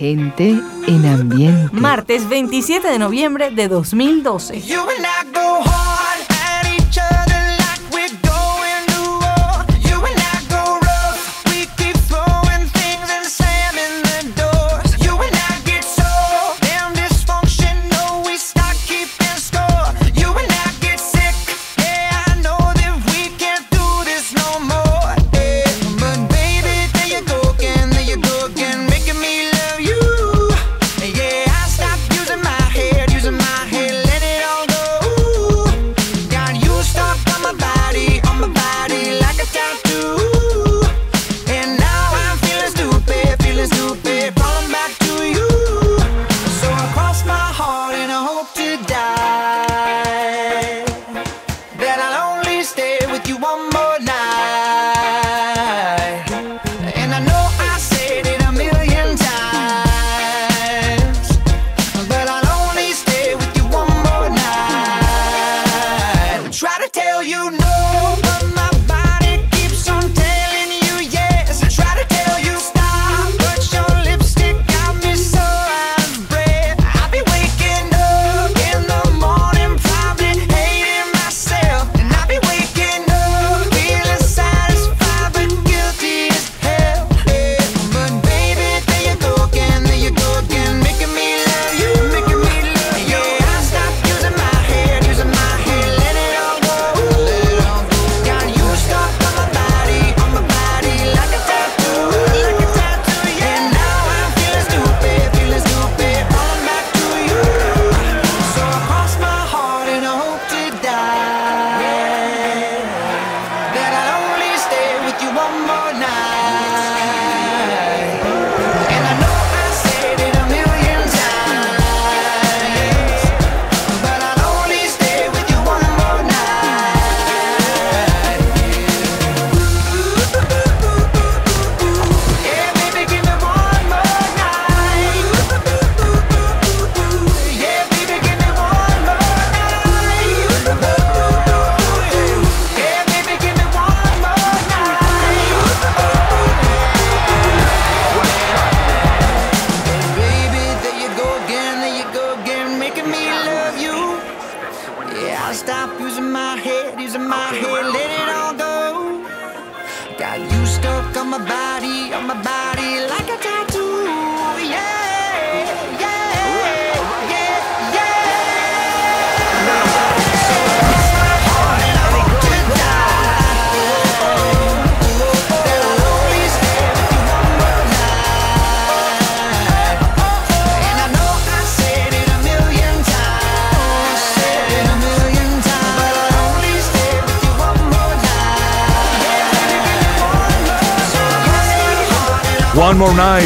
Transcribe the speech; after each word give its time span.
Gente 0.00 0.58
en 0.86 1.04
ambiente. 1.04 1.76
Martes 1.76 2.26
27 2.26 2.88
de 2.88 2.98
noviembre 2.98 3.50
de 3.50 3.68
2012. 3.68 4.62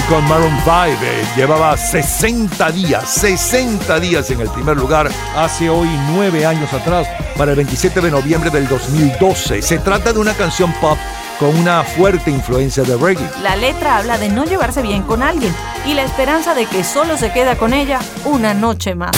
Con 0.08 0.22
Maroon 0.28 0.56
5 0.62 0.72
eh, 1.02 1.24
llevaba 1.34 1.76
60 1.76 2.70
días, 2.70 3.10
60 3.10 3.98
días 3.98 4.30
en 4.30 4.40
el 4.40 4.48
primer 4.48 4.76
lugar 4.76 5.10
hace 5.36 5.68
hoy 5.68 5.88
nueve 6.12 6.46
años 6.46 6.72
atrás, 6.72 7.08
para 7.36 7.50
el 7.50 7.56
27 7.56 8.00
de 8.00 8.12
noviembre 8.12 8.50
del 8.50 8.68
2012. 8.68 9.62
Se 9.62 9.78
trata 9.78 10.12
de 10.12 10.20
una 10.20 10.32
canción 10.34 10.72
pop 10.74 10.96
con 11.40 11.56
una 11.56 11.82
fuerte 11.82 12.30
influencia 12.30 12.84
de 12.84 12.96
reggae. 12.96 13.28
La 13.42 13.56
letra 13.56 13.96
habla 13.96 14.16
de 14.16 14.28
no 14.28 14.44
llevarse 14.44 14.80
bien 14.80 15.02
con 15.02 15.24
alguien 15.24 15.52
y 15.84 15.94
la 15.94 16.04
esperanza 16.04 16.54
de 16.54 16.66
que 16.66 16.84
solo 16.84 17.16
se 17.16 17.32
queda 17.32 17.56
con 17.56 17.74
ella 17.74 17.98
una 18.26 18.54
noche 18.54 18.94
más. 18.94 19.10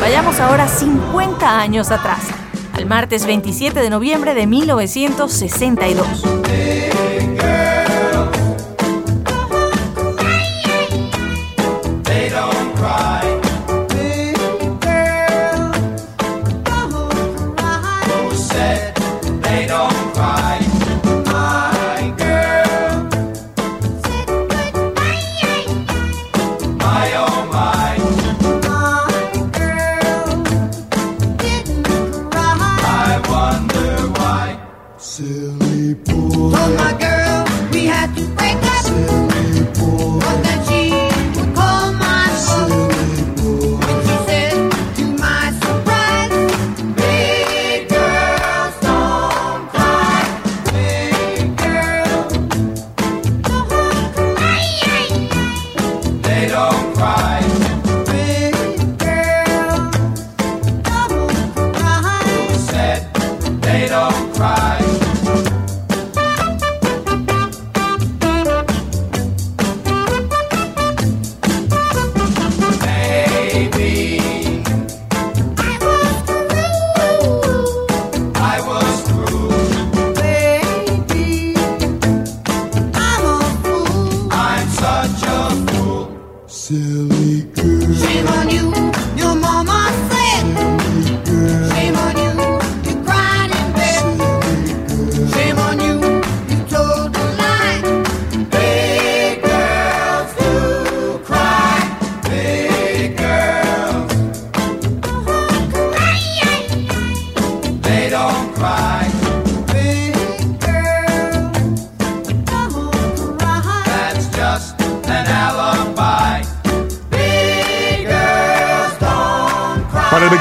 Vayamos 0.00 0.38
ahora 0.38 0.68
50 0.68 1.58
años 1.58 1.90
atrás, 1.90 2.20
al 2.72 2.86
martes 2.86 3.26
27 3.26 3.80
de 3.80 3.90
noviembre 3.90 4.34
de 4.34 4.46
1962. 4.46 6.87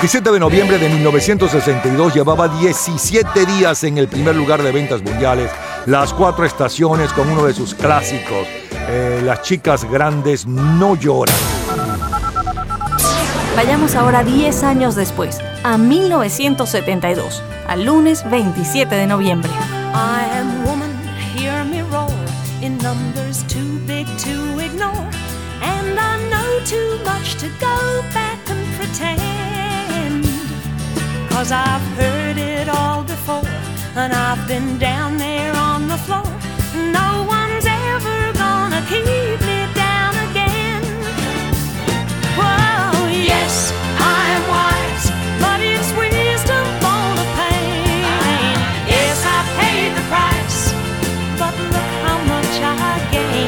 27 0.08 0.32
de 0.32 0.40
noviembre 0.40 0.78
de 0.78 0.88
1962 0.88 2.14
llevaba 2.14 2.48
17 2.48 3.46
días 3.46 3.84
en 3.84 3.98
el 3.98 4.08
primer 4.08 4.38
lugar 4.38 4.64
de 4.64 4.72
ventas 4.72 5.02
mundiales, 5.02 5.52
las 5.86 6.14
cuatro 6.14 6.46
estaciones 6.46 7.12
con 7.12 7.30
uno 7.30 7.44
de 7.44 7.54
sus 7.54 7.76
clásicos, 7.76 8.48
eh, 8.88 9.22
Las 9.26 9.42
chicas 9.42 9.84
grandes 9.84 10.48
no 10.48 10.96
lloran. 10.96 11.36
Vayamos 13.58 13.96
ahora 13.96 14.24
10 14.24 14.64
años 14.64 14.96
después, 14.96 15.40
a 15.66 15.78
1972, 15.78 17.44
al 17.68 17.84
lunes 17.84 18.24
27 18.32 18.96
de 18.96 19.08
noviembre. 19.08 19.52
I 19.94 20.40
am 20.40 20.64
woman, 20.66 20.90
hear 21.36 21.66
me 21.66 21.82
roar, 21.92 22.08
in 22.62 22.78
numbers 22.78 23.44
too 23.50 23.78
big 23.86 24.08
to 24.20 24.58
ignore, 24.64 25.06
and 25.62 26.00
I 26.00 26.18
know 26.30 26.64
too 26.64 26.98
much 27.04 27.36
to 27.42 27.50
go 27.60 28.02
back 28.14 28.40
and 28.50 28.66
pretend. 28.80 29.27
Cause 31.38 31.52
I've 31.52 31.88
heard 32.00 32.40
it 32.40 32.68
all 32.68 33.04
before, 33.04 33.46
and 33.96 34.12
I've 34.12 34.48
been 34.48 34.80
down 34.80 35.18
there 35.18 35.56
on 35.56 35.88
the 35.88 35.96
floor. 35.96 36.26
No 36.74 37.26
one's 37.30 37.64
ever 37.64 38.34
gonna 38.34 38.82
keep 38.90 39.40
me 39.46 39.60
down 39.76 40.16
again. 40.32 40.82
Whoa, 42.40 43.08
yes, 43.14 43.72
I 44.16 44.22
am 44.36 44.44
wise, 44.50 45.06
but 45.40 45.62
it's 45.62 45.92
wisdom 45.94 46.66
born 46.82 47.16
of 47.22 47.30
pain. 47.38 48.58
Yes, 48.90 49.22
I 49.24 49.40
paid 49.62 49.90
the 49.94 50.06
price, 50.10 50.74
but 51.38 51.54
look 51.70 51.92
how 52.02 52.18
much 52.34 52.54
I 52.66 52.98
gained 53.12 53.47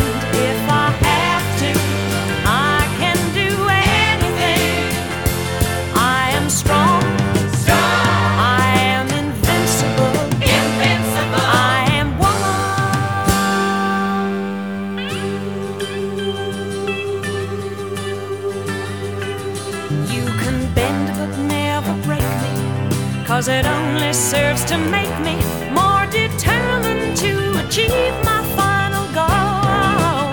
to 24.70 24.78
make 24.78 25.10
me 25.22 25.36
more 25.74 26.06
determined 26.12 27.18
to 27.18 27.58
achieve 27.66 28.14
my 28.24 28.44
final 28.56 29.04
goal. 29.16 30.30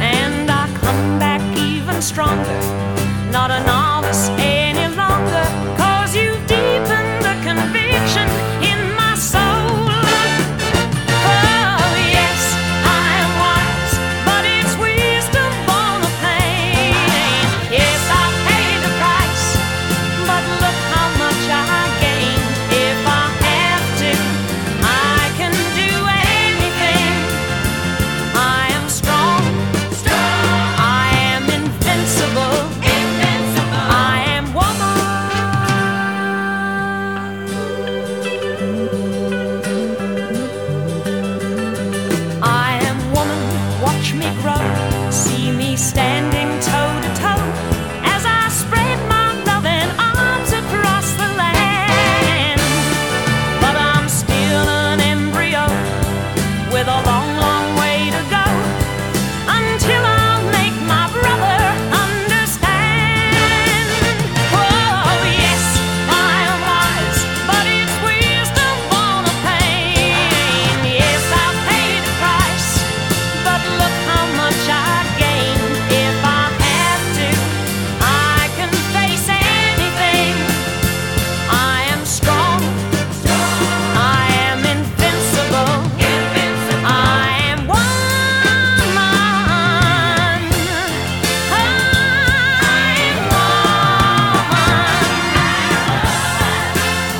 And 0.00 0.50
I 0.50 0.66
come 0.80 1.18
back 1.18 1.42
even 1.58 2.00
stronger, 2.00 2.58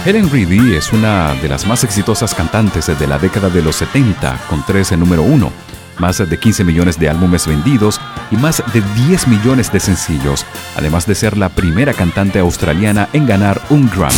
Helen 0.07 0.29
Reedy 0.31 0.75
es 0.77 0.93
una 0.93 1.35
de 1.37 1.49
las 1.49 1.67
más 1.67 1.83
exitosas 1.83 2.35
cantantes 2.35 2.87
de 2.87 3.07
la 3.07 3.19
década 3.19 3.49
de 3.49 3.63
los 3.63 3.77
70, 3.77 4.39
con 4.51 4.63
13 4.63 4.99
número 4.99 5.23
1, 5.23 5.51
más 5.99 6.19
de 6.19 6.39
15 6.39 6.63
millones 6.63 6.99
de 6.99 7.09
álbumes 7.09 7.47
vendidos 7.47 7.99
y 8.31 8.37
más 8.37 8.63
de 8.75 8.83
10 9.09 9.29
millones 9.29 9.73
de 9.73 9.81
sencillos, 9.81 10.45
además 10.77 11.07
de 11.07 11.15
ser 11.15 11.39
la 11.39 11.49
primera 11.49 11.95
cantante 11.95 12.39
australiana 12.39 13.09
en 13.15 13.27
ganar 13.27 13.63
un 13.71 13.89
Grammy. 13.89 14.15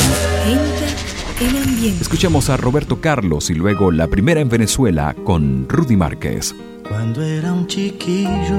Escuchemos 2.01 2.51
a 2.51 2.57
Roberto 2.57 3.01
Carlos 3.01 3.49
y 3.51 3.55
luego 3.55 3.93
la 3.93 4.09
primera 4.09 4.41
en 4.41 4.49
Venezuela 4.49 5.15
con 5.23 5.69
Rudy 5.69 5.97
Márquez. 5.97 6.53
Cuando 6.89 7.23
era 7.23 7.53
un 7.53 7.69
chiquillo, 7.69 8.59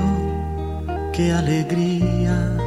qué 1.12 1.34
alegría. 1.34 2.67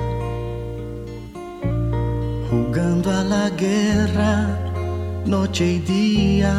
Jugando 2.50 3.12
a 3.12 3.22
la 3.22 3.48
guerra, 3.50 4.58
noche 5.24 5.74
y 5.74 5.78
día. 5.78 6.52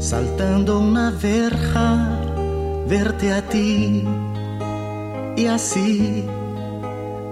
Saltando 0.00 0.80
una 0.80 1.12
verja, 1.12 2.18
verte 2.88 3.32
a 3.32 3.42
ti. 3.42 4.04
Y 5.36 5.46
así, 5.46 6.24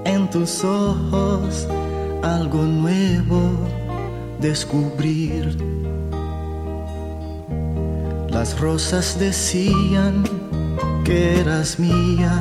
en 0.05 0.31
tus 0.31 0.63
ojos, 0.63 1.67
algo 2.23 2.63
nuevo 2.63 3.51
descubrir. 4.41 5.57
Las 8.29 8.61
rosas 8.61 9.19
decían 9.19 10.23
que 11.05 11.41
eras 11.41 11.81
mía 11.81 12.41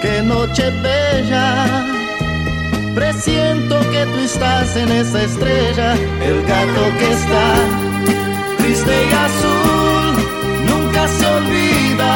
qué 0.00 0.22
noche 0.22 0.70
bella. 0.82 1.84
Presiento 2.94 3.78
que 3.90 4.06
tú 4.06 4.18
estás 4.18 4.76
en 4.76 4.90
esa 4.90 5.22
estrella, 5.22 5.94
el 6.20 6.42
gato 6.42 6.82
que 6.98 7.12
está 7.12 7.54
triste 8.58 8.94
y 9.08 9.12
azul, 9.26 10.06
nunca 10.68 11.08
se 11.08 11.26
olvida 11.26 12.12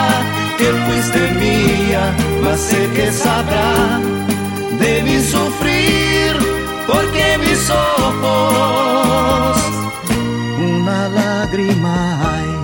que 0.59 0.69
fuiste 0.87 1.21
mía, 1.45 2.15
mas 2.43 2.61
sé 2.61 2.89
que 2.95 3.13
sabrá 3.13 4.01
de 4.81 5.03
mi 5.05 5.21
sufrir, 5.21 6.37
porque 6.87 7.39
mis 7.39 7.71
ojos 7.71 9.57
una 10.59 11.09
lágrima 11.09 11.95
hay. 12.31 12.64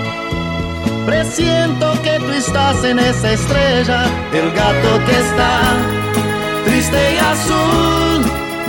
Presiento 1.05 1.93
que 2.03 2.19
tú 2.19 2.31
estás 2.31 2.83
en 2.83 2.99
esa 2.99 3.31
estrella, 3.31 4.05
el 4.33 4.51
gato 4.51 5.05
que 5.05 5.11
está 5.11 5.61
triste 6.65 7.13
y 7.13 7.17
azul. 7.17 8.21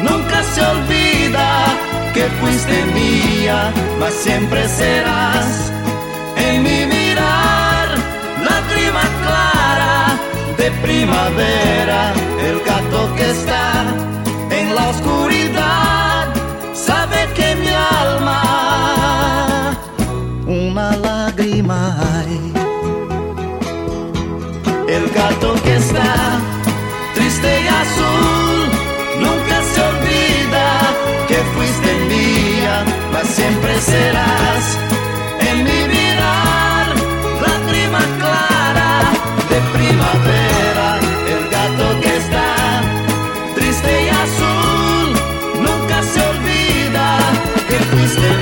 Nunca 0.03 0.43
se 0.43 0.61
olvida 0.65 1.67
que 2.15 2.25
fuiste 2.41 2.85
mía, 2.95 3.73
mas 4.01 4.15
siempre 4.15 4.67
serás 4.69 5.73
en 6.37 6.63
mi 6.63 6.87
mirar, 6.87 7.89
lágrima 8.49 9.05
clara 9.23 10.19
de 10.57 10.71
primavera, 10.87 12.13
el 12.49 12.61
gato 12.65 13.15
que 13.17 13.31
está 13.31 13.85
en 14.51 14.75
la 14.75 14.89
oscuridad 14.89 15.82
El 24.89 25.09
gato 25.11 25.55
que 25.65 25.77
está 25.77 26.39
triste 27.15 27.49
y 27.63 27.67
azul 27.67 28.69
nunca 29.21 29.57
se 29.73 29.81
olvida 29.81 30.67
que 31.29 31.39
fuiste 31.55 31.91
mía, 32.13 32.85
mas 33.13 33.27
siempre 33.29 33.81
serás 33.81 34.65
en 35.49 35.65
mi 35.65 35.81
mirar 35.95 36.87
lágrima 37.47 38.03
clara 38.19 38.93
de 39.49 39.59
primavera, 39.79 40.89
el 41.35 41.43
gato 41.57 42.01
que 42.03 42.17
está 42.23 42.49
triste 43.55 43.93
y 44.05 44.09
azul, 44.25 45.09
nunca 45.67 46.03
se 46.03 46.21
olvida 46.33 47.07
que 47.69 47.79
fuiste 47.91 48.29
mía, 48.29 48.42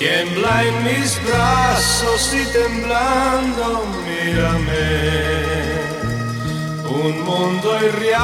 Tiembla 0.00 0.64
en 0.64 0.82
mis 0.82 1.22
brazos 1.24 2.32
y 2.32 2.42
temblando, 2.54 3.84
mírame. 4.06 4.88
Un 6.88 7.22
mundo 7.22 7.68
irreal 7.84 8.16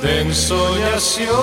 de 0.00 0.20
ensoñación. 0.20 1.34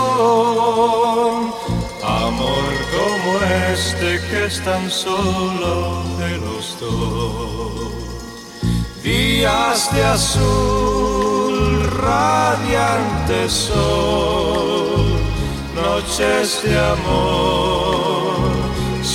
Amor 2.02 2.72
como 2.96 3.30
este 3.74 4.22
que 4.30 4.46
es 4.46 4.64
tan 4.64 4.90
solo 4.90 6.02
de 6.18 6.38
los 6.38 6.80
dos 6.80 7.92
días 9.04 9.94
de 9.94 10.04
azul, 10.06 11.84
radiante 12.02 13.50
sol, 13.50 15.20
noches 15.76 16.62
de 16.64 16.80
amor, 16.80 17.91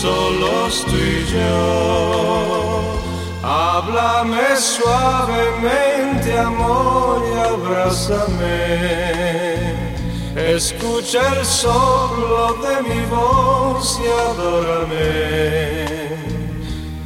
solos 0.06 0.84
tú 0.88 0.96
y. 0.96 1.34
Háblame 3.42 4.46
suavemente, 4.56 6.28
amor, 6.38 7.16
y 7.28 7.32
abrázame. 7.52 8.60
Escucha 10.56 11.20
el 11.34 11.44
soplo 11.44 12.42
de 12.64 12.74
mi 12.88 13.02
voz 13.06 13.84
y 14.04 14.06
adórame 14.30 15.06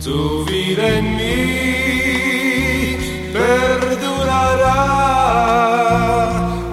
tu 0.04 0.44
vida 0.46 0.84
en 0.98 1.06
mí 1.18 1.34
perdurará, 3.32 4.78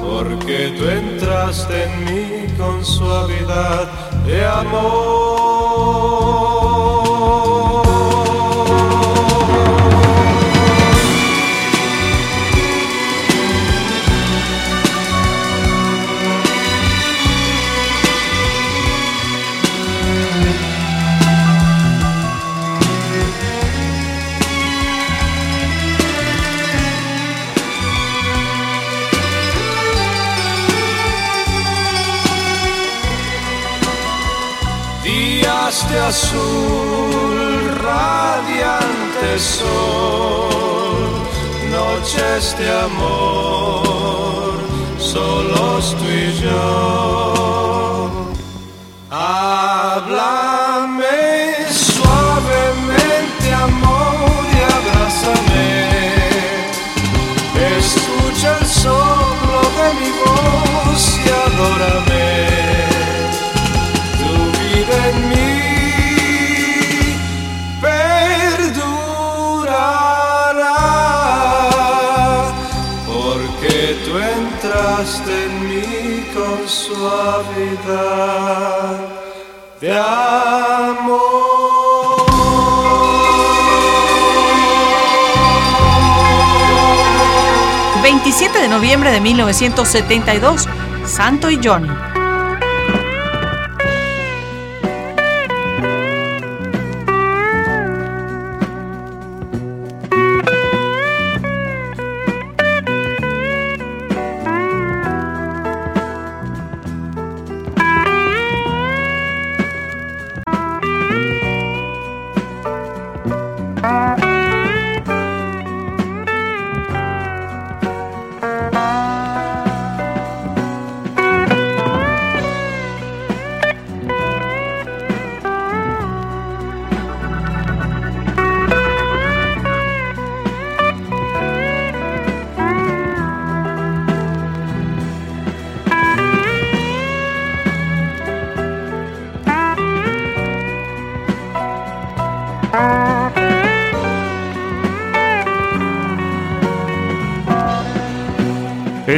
porque 0.02 0.58
tú 0.78 0.84
entraste 0.90 1.76
en 1.84 1.94
mí 2.06 2.28
con 2.58 2.76
suavidad 2.86 3.86
de 4.26 4.38
amor. 4.46 5.47
De 35.90 36.00
azul, 36.00 37.72
radiante 37.84 39.40
sol, 39.40 40.98
noches 41.72 42.56
de 42.58 42.70
amor, 42.88 44.54
solos 44.98 45.96
tú 45.98 46.06
y 46.06 46.34
yo. 46.42 48.10
Háblame 49.10 50.57
suavidad 77.08 78.98
de 79.80 79.98
amor. 79.98 81.38
27 88.02 88.60
de 88.60 88.68
noviembre 88.68 89.12
de 89.12 89.22
1972, 89.22 90.68
Santo 91.06 91.50
y 91.50 91.60
Johnny. 91.64 91.90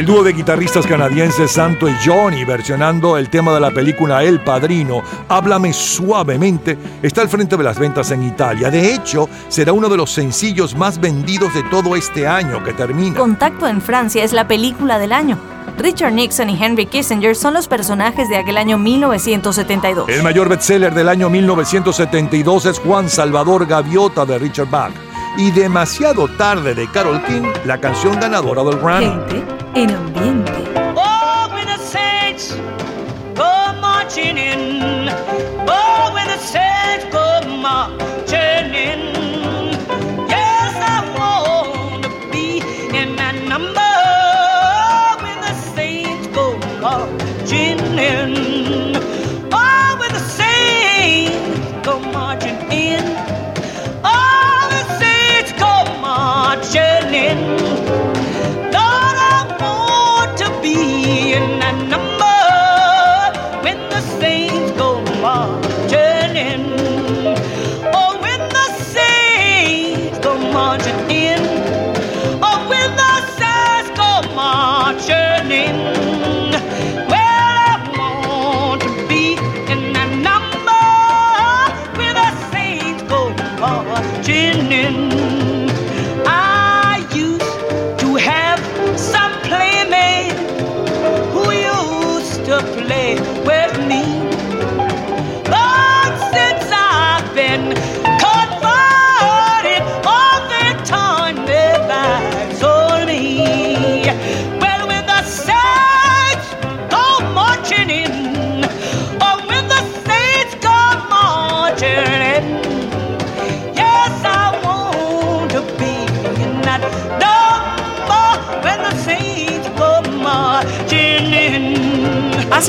El 0.00 0.06
dúo 0.06 0.22
de 0.22 0.32
guitarristas 0.32 0.86
canadienses 0.86 1.50
Santo 1.50 1.86
y 1.86 1.94
Johnny, 2.02 2.46
versionando 2.46 3.18
el 3.18 3.28
tema 3.28 3.52
de 3.52 3.60
la 3.60 3.70
película 3.70 4.24
El 4.24 4.40
Padrino, 4.40 5.02
Háblame 5.28 5.74
suavemente, 5.74 6.78
está 7.02 7.20
al 7.20 7.28
frente 7.28 7.54
de 7.54 7.62
las 7.62 7.78
ventas 7.78 8.10
en 8.10 8.22
Italia. 8.22 8.70
De 8.70 8.94
hecho, 8.94 9.28
será 9.48 9.74
uno 9.74 9.90
de 9.90 9.98
los 9.98 10.10
sencillos 10.10 10.74
más 10.74 10.98
vendidos 10.98 11.52
de 11.52 11.64
todo 11.64 11.96
este 11.96 12.26
año 12.26 12.64
que 12.64 12.72
termina. 12.72 13.18
Contacto 13.18 13.68
en 13.68 13.82
Francia 13.82 14.24
es 14.24 14.32
la 14.32 14.48
película 14.48 14.98
del 14.98 15.12
año. 15.12 15.36
Richard 15.76 16.14
Nixon 16.14 16.48
y 16.48 16.64
Henry 16.64 16.86
Kissinger 16.86 17.36
son 17.36 17.52
los 17.52 17.68
personajes 17.68 18.30
de 18.30 18.38
aquel 18.38 18.56
año 18.56 18.78
1972. 18.78 20.08
El 20.08 20.22
mayor 20.22 20.48
bestseller 20.48 20.94
del 20.94 21.10
año 21.10 21.28
1972 21.28 22.64
es 22.64 22.78
Juan 22.78 23.10
Salvador 23.10 23.66
Gaviota 23.66 24.24
de 24.24 24.38
Richard 24.38 24.70
Bach. 24.70 25.09
Y 25.36 25.50
demasiado 25.52 26.28
tarde 26.36 26.74
de 26.74 26.90
Carol 26.90 27.22
King, 27.24 27.42
la 27.64 27.80
canción 27.80 28.18
ganadora 28.20 28.62
del 28.64 28.78
Grammy. 28.78 29.06
Gente 29.06 29.44
en 29.74 29.90
ambiente. 29.90 30.52
Oh, 30.96 31.48
when 31.52 31.66
the 31.66 31.78
saints 31.78 32.54
go 33.34 33.72
marching 33.80 34.36
in. 34.36 35.08
Oh, 35.68 36.10
when 36.12 36.26
the 36.26 36.38
saints 36.38 37.06
go 37.12 37.40
marching 37.48 38.74
in. 38.74 39.09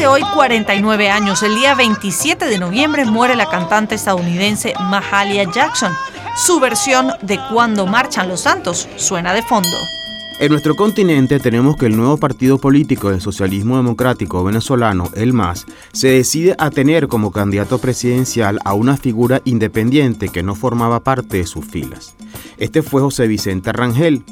Hoy 0.07 0.23
49 0.33 1.09
años, 1.11 1.43
el 1.43 1.55
día 1.55 1.75
27 1.75 2.45
de 2.45 2.57
noviembre, 2.57 3.05
muere 3.05 3.35
la 3.35 3.47
cantante 3.47 3.95
estadounidense 3.95 4.73
Mahalia 4.79 5.43
Jackson. 5.51 5.93
Su 6.35 6.59
versión 6.59 7.11
de 7.21 7.39
Cuando 7.51 7.85
marchan 7.85 8.27
los 8.27 8.41
santos 8.41 8.89
suena 8.95 9.33
de 9.33 9.43
fondo. 9.43 9.69
En 10.39 10.51
nuestro 10.51 10.75
continente 10.75 11.39
tenemos 11.39 11.77
que 11.77 11.85
el 11.85 11.95
nuevo 11.95 12.17
partido 12.17 12.57
político 12.57 13.11
del 13.11 13.21
socialismo 13.21 13.77
democrático 13.77 14.43
venezolano, 14.43 15.07
el 15.13 15.33
MAS, 15.33 15.67
se 15.93 16.07
decide 16.07 16.55
a 16.57 16.71
tener 16.71 17.07
como 17.07 17.31
candidato 17.31 17.77
presidencial 17.77 18.59
a 18.65 18.73
una 18.73 18.97
figura 18.97 19.41
independiente 19.45 20.29
que 20.29 20.41
no 20.41 20.55
formaba 20.55 21.01
parte 21.01 21.37
de 21.37 21.45
sus 21.45 21.63
filas. 21.63 22.15
Este 22.57 22.81
fue 22.81 23.01
José 23.01 23.27
Vicente 23.27 23.71
Rangel. 23.71 24.23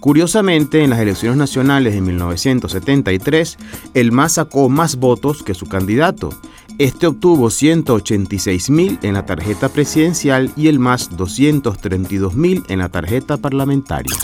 Curiosamente, 0.00 0.84
en 0.84 0.90
las 0.90 1.00
elecciones 1.00 1.38
nacionales 1.38 1.94
de 1.94 2.00
1973, 2.00 3.58
el 3.94 4.12
MAS 4.12 4.34
sacó 4.34 4.68
más 4.68 4.96
votos 4.96 5.42
que 5.42 5.54
su 5.54 5.66
candidato. 5.66 6.30
Este 6.78 7.06
obtuvo 7.06 7.50
186 7.50 8.70
mil 8.70 8.98
en 9.02 9.14
la 9.14 9.24
tarjeta 9.24 9.68
presidencial 9.68 10.52
y 10.56 10.68
el 10.68 10.78
MAS 10.78 11.16
232 11.16 12.34
mil 12.34 12.62
en 12.68 12.80
la 12.80 12.88
tarjeta 12.88 13.36
parlamentaria. 13.38 14.14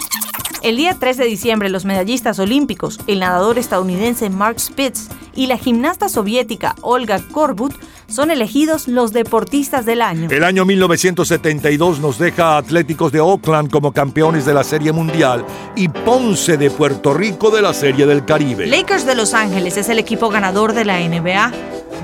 El 0.63 0.77
día 0.77 0.97
3 0.97 1.17
de 1.17 1.25
diciembre, 1.25 1.69
los 1.69 1.85
medallistas 1.85 2.39
olímpicos, 2.39 3.01
el 3.09 3.19
nadador 3.19 3.59
estadounidense 3.59 4.31
Mark 4.31 4.61
Spitz 4.61 5.09
y 5.35 5.47
la 5.49 5.59
gimnasta 5.59 6.09
soviética 6.09 6.77
Olga 6.83 7.21
Korbut 7.33 7.75
son 8.07 8.31
elegidos 8.31 8.87
los 8.87 9.13
deportistas 9.13 9.85
del 9.87 10.03
año. 10.03 10.29
El 10.31 10.45
año 10.45 10.65
1972 10.65 11.99
nos 11.99 12.17
deja 12.17 12.55
a 12.55 12.59
Atléticos 12.59 13.11
de 13.11 13.19
Oakland 13.19 13.73
como 13.73 13.91
campeones 13.93 14.45
de 14.47 14.55
la 14.55 14.63
Serie 14.63 14.93
Mundial 14.93 15.45
y 15.75 15.89
Ponce 15.89 16.57
de 16.57 16.71
Puerto 16.71 17.13
Rico 17.13 17.51
de 17.51 17.63
la 17.63 17.75
Serie 17.75 18.07
del 18.07 18.25
Caribe. 18.25 18.67
Lakers 18.69 19.05
de 19.05 19.17
Los 19.17 19.35
Ángeles 19.35 19.77
es 19.77 19.89
el 19.89 19.99
equipo 19.99 20.29
ganador 20.29 20.75
de 20.75 20.85
la 20.85 21.01
NBA. 21.01 21.51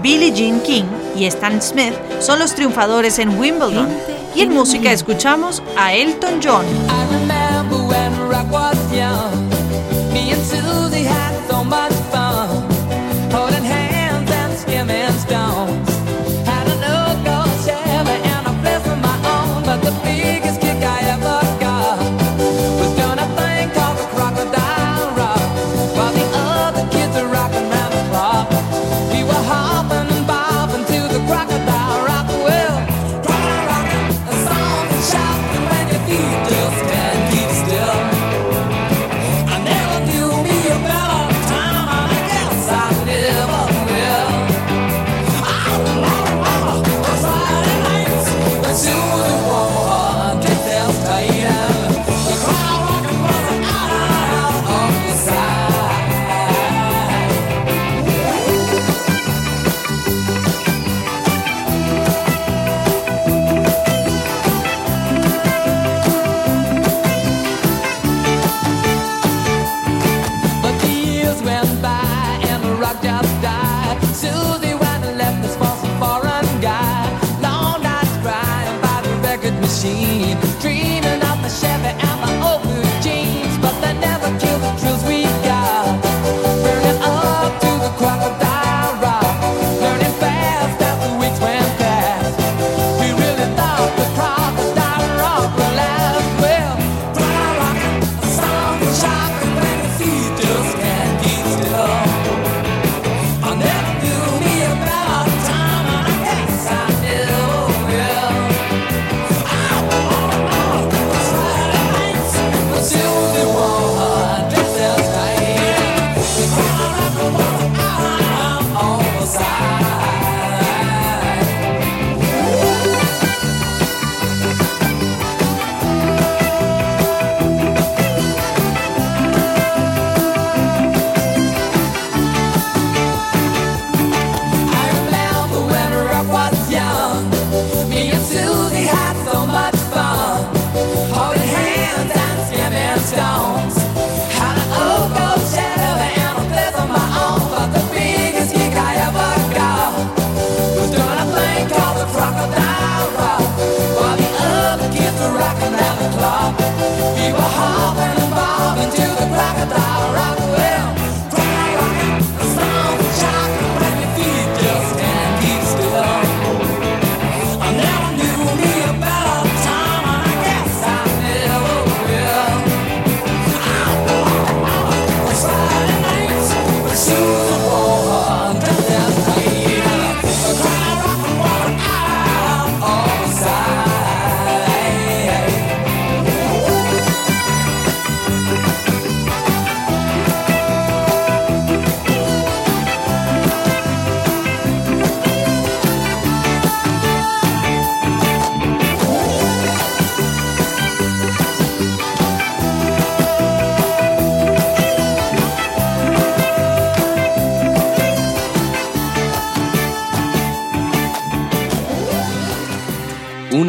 Billie 0.02 0.32
Jean 0.32 0.60
King 0.62 0.84
y 1.16 1.26
Stan 1.26 1.62
Smith 1.62 1.94
son 2.18 2.40
los 2.40 2.56
triunfadores 2.56 3.20
en 3.20 3.38
Wimbledon. 3.38 3.88
Y 4.34 4.40
en 4.40 4.50
música 4.50 4.90
escuchamos 4.90 5.62
a 5.76 5.94
Elton 5.94 6.40
John. 6.42 6.66
Rock 8.28 8.50
was 8.50 8.92
young. 8.92 9.48
Me 10.12 10.32
and 10.32 10.42
Susie 10.42 11.04
had 11.04 11.34
so 11.48 11.64
much 11.64 11.92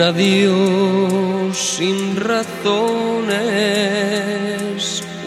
adiós 0.09 1.55
sin 1.55 2.15
razones, 2.15 3.33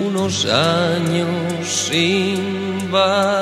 unos 0.05 0.45
años 0.47 1.69
sin 1.69 2.91
valor. 2.91 3.42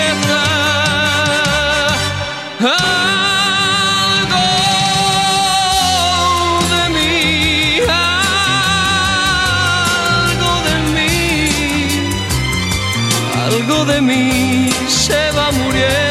Algo 2.63 2.69
de 6.69 6.89
mí, 6.89 7.79
algo 10.29 10.53
de 10.67 10.75
mí, 10.93 11.09
algo 13.45 13.85
de 13.85 14.01
mí 14.01 14.69
se 14.87 15.31
va 15.31 15.51
muriendo. 15.51 16.10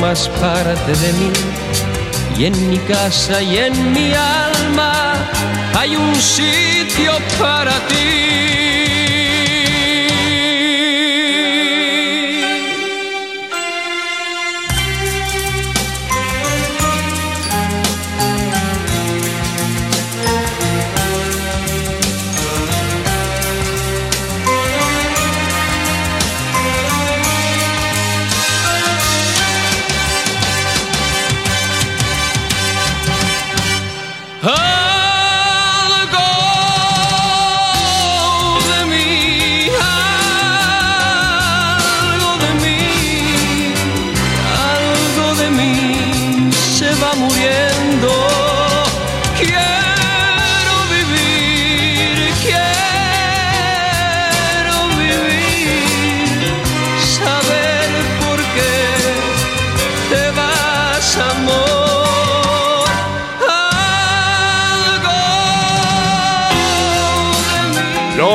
formas 0.00 0.28
parte 0.40 0.92
de 0.92 1.12
mí. 1.12 1.30
Y 2.38 2.46
en 2.46 2.70
mi 2.70 2.78
casa 2.78 3.42
y 3.42 3.58
en 3.58 3.92
mi 3.92 4.12
alma 4.14 5.14
hay 5.78 5.94
un 5.96 6.14
sitio 6.14 7.12
para 7.38 7.72
ti. 7.88 8.49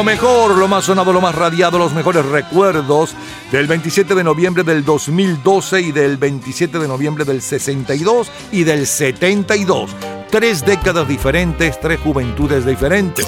Mejor, 0.05 0.55
lo 0.55 0.67
más 0.67 0.85
sonado, 0.85 1.11
lo 1.11 1.19
más 1.19 1.33
radiado, 1.33 1.79
los 1.79 1.91
mejores 1.93 2.23
recuerdos 2.25 3.15
del 3.51 3.65
27 3.65 4.13
de 4.13 4.23
noviembre 4.23 4.63
del 4.63 4.85
2012 4.85 5.81
y 5.81 5.91
del 5.91 6.17
27 6.17 6.77
de 6.77 6.87
noviembre 6.87 7.25
del 7.25 7.41
62 7.41 8.31
y 8.51 8.63
del 8.63 8.85
72. 8.85 9.89
Tres 10.29 10.63
décadas 10.63 11.07
diferentes, 11.07 11.79
tres 11.79 11.99
juventudes 11.99 12.67
diferentes. 12.67 13.25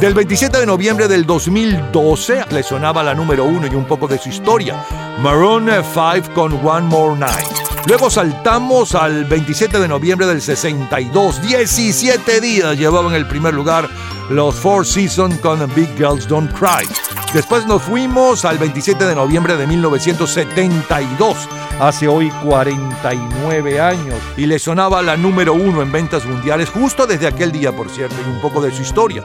Del 0.00 0.14
27 0.14 0.58
de 0.58 0.66
noviembre 0.66 1.08
del 1.08 1.24
2012 1.24 2.44
le 2.50 2.62
sonaba 2.62 3.02
la 3.02 3.14
número 3.14 3.44
uno 3.44 3.66
y 3.66 3.74
un 3.74 3.86
poco 3.86 4.06
de 4.06 4.18
su 4.18 4.28
historia. 4.28 4.84
Maroon 5.20 5.70
5 5.70 6.34
con 6.34 6.52
One 6.66 6.88
More 6.88 7.18
Night. 7.18 7.64
Luego 7.86 8.10
saltamos 8.10 8.94
al 8.94 9.24
27 9.24 9.78
de 9.78 9.88
noviembre 9.88 10.26
del 10.26 10.40
62. 10.40 11.42
17 11.42 12.40
días 12.40 12.76
llevaban 12.78 13.14
el 13.14 13.26
primer 13.26 13.54
lugar 13.54 13.88
los 14.30 14.54
Four 14.54 14.86
Seasons 14.86 15.38
con 15.40 15.58
Big 15.74 15.94
Girls 15.96 16.26
Don't 16.26 16.50
Cry. 16.52 16.88
Después 17.34 17.66
nos 17.66 17.82
fuimos 17.82 18.44
al 18.44 18.58
27 18.58 19.04
de 19.04 19.14
noviembre 19.14 19.56
de 19.56 19.66
1972, 19.66 21.36
hace 21.80 22.06
hoy 22.06 22.30
49 22.44 23.80
años, 23.80 24.20
y 24.36 24.46
le 24.46 24.58
sonaba 24.58 25.02
la 25.02 25.16
número 25.16 25.52
uno 25.52 25.82
en 25.82 25.90
ventas 25.90 26.24
mundiales 26.24 26.70
justo 26.70 27.06
desde 27.06 27.26
aquel 27.26 27.50
día, 27.50 27.72
por 27.72 27.90
cierto, 27.90 28.14
y 28.24 28.30
un 28.30 28.40
poco 28.40 28.60
de 28.60 28.70
su 28.70 28.82
historia. 28.82 29.24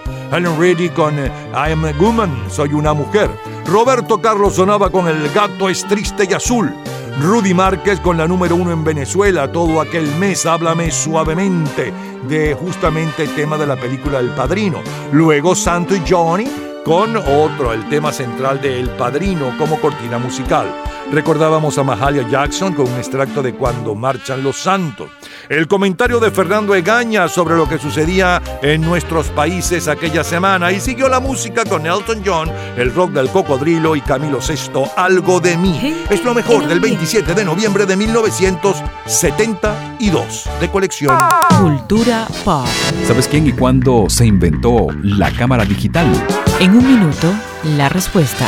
Reddy 0.58 0.90
con 0.90 1.20
eh, 1.20 1.32
I 1.54 1.72
Am 1.72 1.86
a 1.86 1.92
Woman, 1.94 2.46
Soy 2.50 2.74
una 2.74 2.94
mujer. 2.94 3.30
Roberto 3.66 4.20
Carlos 4.22 4.56
sonaba 4.56 4.90
con 4.90 5.08
El 5.08 5.30
gato 5.30 5.70
es 5.70 5.86
triste 5.86 6.28
y 6.30 6.34
azul. 6.34 6.74
Rudy 7.22 7.54
Márquez 7.54 8.00
con 8.00 8.18
la 8.18 8.28
número 8.28 8.56
uno 8.56 8.72
en 8.72 8.84
Venezuela, 8.84 9.52
todo 9.52 9.82
aquel 9.82 10.08
mes, 10.16 10.46
háblame 10.46 10.90
suavemente, 10.90 11.92
de 12.28 12.54
justamente 12.54 13.24
el 13.24 13.36
tema 13.36 13.58
de 13.58 13.68
la 13.68 13.76
película 13.76 14.20
El 14.20 14.30
Padrino. 14.30 14.80
Luego 15.12 15.54
Santo 15.54 15.96
y 15.96 16.02
Johnny 16.08 16.48
con 16.86 17.18
otro, 17.18 17.74
el 17.74 17.88
tema 17.90 18.12
central 18.12 18.62
de 18.62 18.80
El 18.80 18.90
Padrino 18.92 19.56
como 19.58 19.80
cortina 19.80 20.18
musical. 20.18 20.74
Recordábamos 21.12 21.78
a 21.78 21.84
Mahalia 21.84 22.28
Jackson 22.30 22.74
con 22.74 22.88
un 22.88 22.98
extracto 22.98 23.42
de 23.42 23.54
Cuando 23.54 23.96
marchan 23.96 24.44
los 24.44 24.58
santos. 24.58 25.10
El 25.50 25.68
comentario 25.68 26.20
de 26.20 26.30
Fernando 26.30 26.76
Egaña 26.76 27.28
sobre 27.28 27.56
lo 27.56 27.68
que 27.68 27.80
sucedía 27.80 28.40
en 28.62 28.82
nuestros 28.82 29.30
países 29.30 29.88
aquella 29.88 30.24
semana 30.24 30.72
y 30.72 30.80
siguió 30.80 31.10
la 31.10 31.20
música 31.20 31.66
con 31.66 31.88
Elton 31.88 32.22
John, 32.24 32.52
el 32.78 32.94
rock 32.94 33.14
del 33.14 33.30
cocodrilo 33.30 33.96
y 33.96 34.02
Camilo 34.02 34.38
VI, 34.48 34.84
Algo 34.96 35.40
de 35.40 35.58
mí. 35.58 35.98
Es 36.12 36.24
lo 36.24 36.36
mejor 36.36 36.68
del 36.68 36.80
27 36.80 37.34
de 37.34 37.44
noviembre 37.44 37.88
de 37.88 37.96
1972 37.96 40.48
de 40.62 40.70
colección 40.70 41.18
Cultura 41.60 42.28
Pop. 42.46 42.68
¿Sabes 43.08 43.28
quién 43.28 43.48
y 43.48 43.54
cuándo 43.54 44.06
se 44.08 44.28
inventó 44.28 44.86
la 45.02 45.32
cámara 45.32 45.66
digital? 45.66 46.06
En 46.60 46.78
un 46.78 46.86
minuto, 46.86 47.34
la 47.76 47.90
respuesta. 47.90 48.48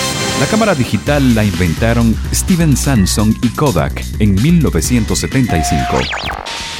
La 0.41 0.47
cámara 0.47 0.73
digital 0.73 1.35
la 1.35 1.43
inventaron 1.43 2.17
Steven 2.33 2.75
Samson 2.75 3.37
y 3.43 3.49
Kodak 3.49 4.03
en 4.17 4.33
1975. 4.33 5.99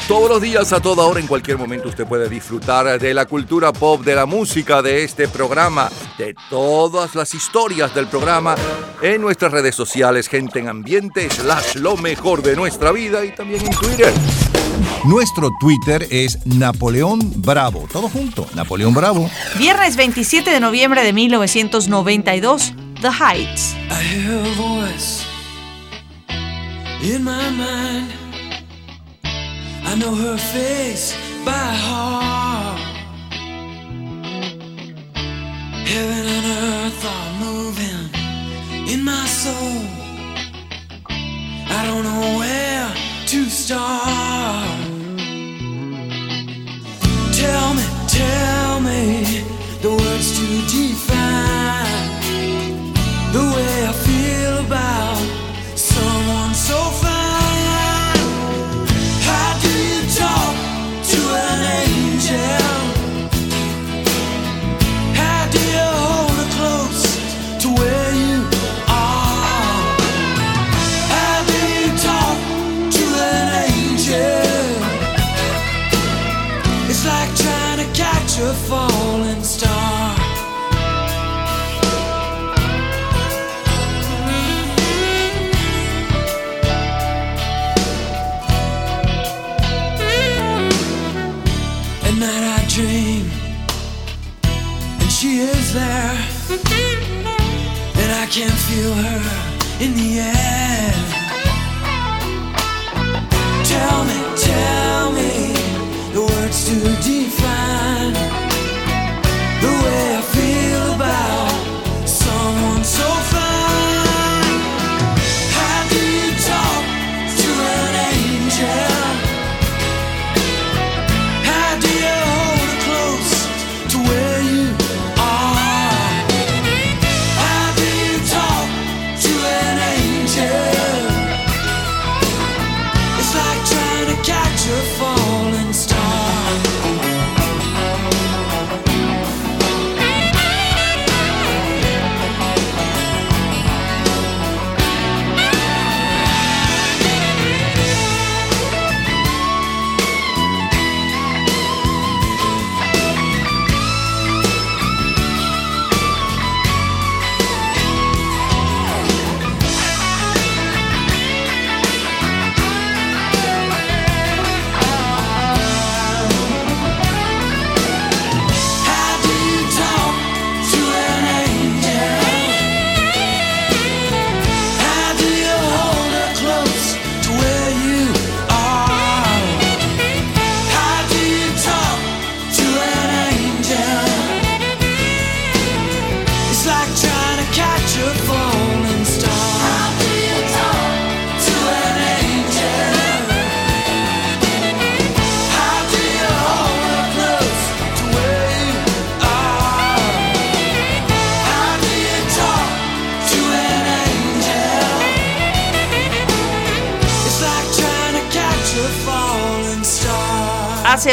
Todos 0.08 0.30
los 0.32 0.42
días, 0.42 0.74
a 0.74 0.80
toda 0.80 1.06
hora, 1.06 1.20
en 1.20 1.28
cualquier 1.28 1.60
momento, 1.60 1.88
usted 1.88 2.08
puede 2.08 2.28
disfrutar 2.28 3.00
de 3.00 3.14
la 3.14 3.28
cultura 3.28 3.72
pop, 3.72 4.04
de 4.04 4.16
la 4.16 4.26
música, 4.26 4.82
de 4.82 5.04
este 5.04 5.28
programa, 5.28 5.92
de 6.18 6.34
todas 6.50 7.14
las 7.14 7.36
historias 7.36 7.94
del 7.94 8.08
programa 8.08 8.56
en 9.00 9.22
nuestras 9.22 9.52
redes 9.52 9.76
sociales, 9.76 10.28
gente 10.28 10.58
en 10.58 10.68
ambiente, 10.68 11.30
slash 11.30 11.76
lo 11.76 11.96
mejor 11.98 12.42
de 12.42 12.56
nuestra 12.56 12.92
vida 12.92 13.24
y 13.24 13.36
también 13.36 13.64
en 13.64 13.74
Twitter. 13.76 14.12
Nuestro 15.06 15.52
Twitter 15.60 16.08
es 16.10 16.40
Napoleón 16.48 17.20
Bravo. 17.38 17.88
Todo 17.94 18.10
junto, 18.10 18.48
Napoleón 18.56 18.96
Bravo. 18.96 19.30
Viernes 19.60 19.98
27 19.98 20.50
de 20.50 20.60
noviembre 20.60 21.04
de 21.04 21.14
1992, 21.14 22.74
The 23.02 23.10
Heights. 23.10 23.74
I 23.90 23.96
hear 23.96 24.38
a 24.38 24.54
voice 24.54 25.26
in 27.02 27.24
my 27.24 27.50
mind. 27.50 28.14
I 29.84 29.96
know 29.96 30.14
her 30.14 30.38
face 30.38 31.18
by 31.44 31.52
heart. 31.88 32.80
Heaven 35.92 36.26
and 36.38 36.46
earth 36.62 37.04
are 37.04 37.34
moving 37.40 38.08
in 38.88 39.04
my 39.04 39.26
soul. 39.26 39.82
I 41.78 41.84
don't 41.88 42.04
know 42.04 42.38
where 42.38 42.88
to 43.32 43.46
start. 43.50 44.78
Tell 47.34 47.74
me, 47.74 47.84
tell 48.08 48.80
me 48.80 49.44
the 49.82 49.90
words 49.90 50.38
to 50.38 50.46
define 50.70 51.11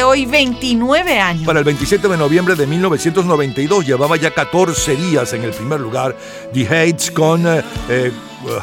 hoy 0.08 0.24
29 0.24 1.20
años. 1.20 1.44
Para 1.44 1.58
el 1.58 1.64
27 1.66 2.08
de 2.08 2.16
noviembre 2.16 2.54
de 2.54 2.66
1992 2.66 3.86
llevaba 3.86 4.16
ya 4.16 4.30
14 4.30 4.96
días 4.96 5.34
en 5.34 5.44
el 5.44 5.50
primer 5.50 5.80
lugar 5.80 6.16
The 6.54 6.66
Hates 6.66 7.10
con 7.10 7.46
eh, 7.46 7.62
eh, 7.90 8.10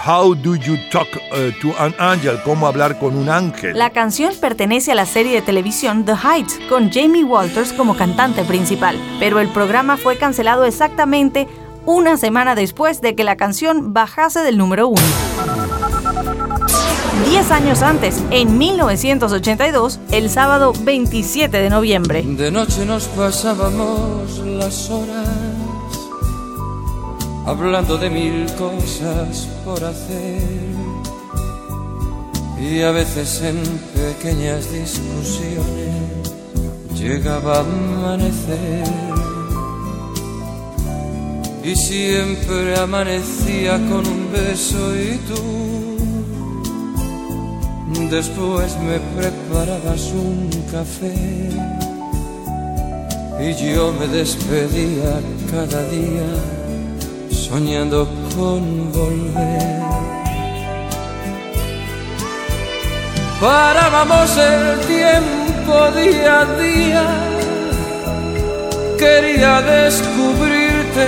How 0.08 0.34
Do 0.34 0.56
You 0.56 0.78
Talk 0.92 1.08
eh, 1.34 1.54
to 1.62 1.76
an 1.78 1.94
Angel? 2.00 2.42
¿Cómo 2.44 2.66
hablar 2.66 2.98
con 2.98 3.16
un 3.16 3.30
ángel? 3.30 3.78
La 3.78 3.92
canción 3.92 4.34
pertenece 4.42 4.92
a 4.92 4.96
la 4.96 5.06
serie 5.06 5.36
de 5.36 5.42
televisión 5.44 6.04
The 6.04 6.14
Heights, 6.14 6.60
con 6.68 6.92
Jamie 6.92 7.24
Walters 7.24 7.74
como 7.74 7.96
cantante 7.96 8.44
principal, 8.44 8.98
pero 9.20 9.40
el 9.40 9.50
programa 9.50 9.98
fue 9.98 10.18
cancelado 10.18 10.66
exactamente 10.66 11.48
una 11.86 12.18
semana 12.18 12.56
después 12.56 13.02
de 13.02 13.14
que 13.14 13.24
la 13.24 13.38
canción 13.38 13.94
bajase 13.94 14.40
del 14.40 14.58
número 14.58 14.88
uno. 14.88 15.55
10 17.24 17.52
años 17.52 17.82
antes, 17.82 18.22
en 18.32 18.58
1982, 18.58 20.00
el 20.12 20.30
sábado 20.30 20.74
27 20.82 21.58
de 21.58 21.70
noviembre. 21.70 22.24
De 22.24 22.52
noche 22.52 22.86
nos 22.86 23.06
pasábamos 23.06 24.40
las 24.40 24.90
horas 24.90 25.28
hablando 27.46 27.98
de 27.98 28.10
mil 28.10 28.46
cosas 28.54 29.48
por 29.64 29.84
hacer 29.84 30.42
y 32.60 32.82
a 32.82 32.92
veces 32.92 33.42
en 33.42 33.62
pequeñas 33.94 34.72
discusiones 34.72 36.34
llegaba 36.96 37.58
a 37.58 37.60
amanecer 37.60 38.84
y 41.64 41.76
siempre 41.76 42.78
amanecía 42.80 43.74
con 43.90 44.08
un 44.08 44.32
beso 44.32 44.96
y 44.96 45.18
tú 45.28 45.85
después 48.04 48.78
me 48.80 49.00
preparabas 49.18 50.12
un 50.12 50.50
café 50.72 51.14
y 53.40 53.54
yo 53.54 53.94
me 53.94 54.08
despedía 54.08 55.20
cada 55.50 55.82
día 55.90 56.30
soñando 57.32 58.08
con 58.36 58.92
volver. 58.92 59.82
Parábamos 63.40 64.38
el 64.38 64.80
tiempo 64.88 65.92
día 65.92 66.40
a 66.42 66.46
día, 66.58 67.06
quería 68.98 69.62
descubrirte 69.62 71.08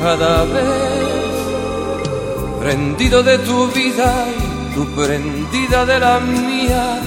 cada 0.00 0.44
vez, 0.44 1.30
prendido 2.60 3.22
de 3.22 3.38
tu 3.38 3.68
vida 3.68 4.26
y 4.28 4.49
tú 4.74 4.86
prendida 4.94 5.84
de 5.84 5.98
la 5.98 6.20
mía, 6.20 7.00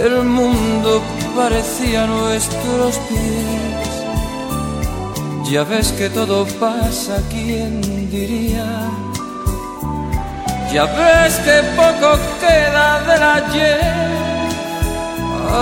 el 0.00 0.24
mundo 0.24 1.02
parecía 1.36 2.06
nuestros 2.06 2.96
pies. 3.08 3.88
Ya 5.50 5.64
ves 5.64 5.92
que 5.92 6.10
todo 6.10 6.46
pasa, 6.60 7.22
¿quién 7.30 7.80
diría? 8.10 8.66
Ya 10.72 10.84
ves 10.84 11.34
que 11.46 11.62
poco 11.74 12.18
queda 12.40 13.00
del 13.08 13.22
ayer, 13.22 14.08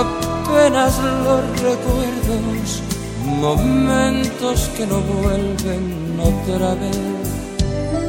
apenas 0.03 0.99
los 0.99 1.41
recuerdos, 1.61 2.81
momentos 3.23 4.69
que 4.75 4.85
no 4.85 4.99
vuelven 4.99 6.19
otra 6.19 6.75
vez. 6.75 7.26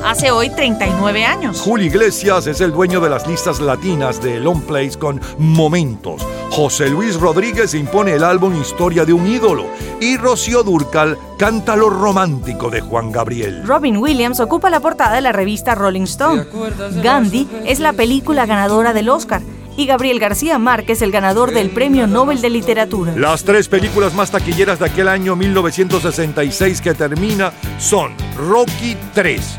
Hace 0.05 0.31
hoy 0.31 0.51
39 0.51 1.25
años. 1.25 1.61
Julio 1.61 1.87
Iglesias 1.87 2.47
es 2.47 2.61
el 2.61 2.73
dueño 2.73 3.01
de 3.01 3.11
las 3.11 3.27
listas 3.27 3.61
latinas 3.61 4.23
de 4.23 4.41
Long 4.41 4.63
Plays 4.63 4.97
con 4.97 5.21
Momentos. 5.39 6.23
José 6.51 6.89
Luis 6.89 7.17
Rodríguez 7.17 7.75
impone 7.75 8.13
el 8.15 8.25
álbum 8.25 8.59
Historia 8.61 9.05
de 9.05 9.13
un 9.13 9.27
ídolo. 9.27 9.67
Y 10.01 10.17
Rocío 10.17 10.63
Durcal 10.63 11.19
canta 11.39 11.77
lo 11.77 11.91
romántico 11.91 12.71
de 12.71 12.81
Juan 12.81 13.13
Gabriel. 13.13 13.67
Robin 13.67 13.97
Williams 13.97 14.41
ocupa 14.41 14.71
la 14.71 14.81
portada 14.81 15.15
de 15.15 15.21
la 15.21 15.33
revista 15.33 15.75
Rolling 15.75 16.03
Stone. 16.03 16.47
Gandhi 17.03 17.49
es 17.67 17.81
la 17.81 17.93
película 17.93 18.47
ganadora 18.47 18.93
del 18.93 19.09
Oscar. 19.09 19.43
Y 19.77 19.87
Gabriel 19.87 20.19
García 20.19 20.59
Márquez 20.59 21.03
el 21.03 21.13
ganador 21.13 21.53
del 21.53 21.71
Premio 21.71 22.09
Nobel 22.09 22.41
de 22.41 22.51
Literatura. 22.51 23.13
Las 23.15 23.45
tres 23.45 23.69
películas 23.69 24.13
más 24.13 24.33
taquilleras 24.33 24.81
de 24.81 24.87
aquel 24.87 25.07
año 25.07 25.37
1966 25.37 26.81
que 26.81 26.95
termina 26.95 27.53
son 27.79 28.13
Rocky 28.37 28.97
3, 29.15 29.59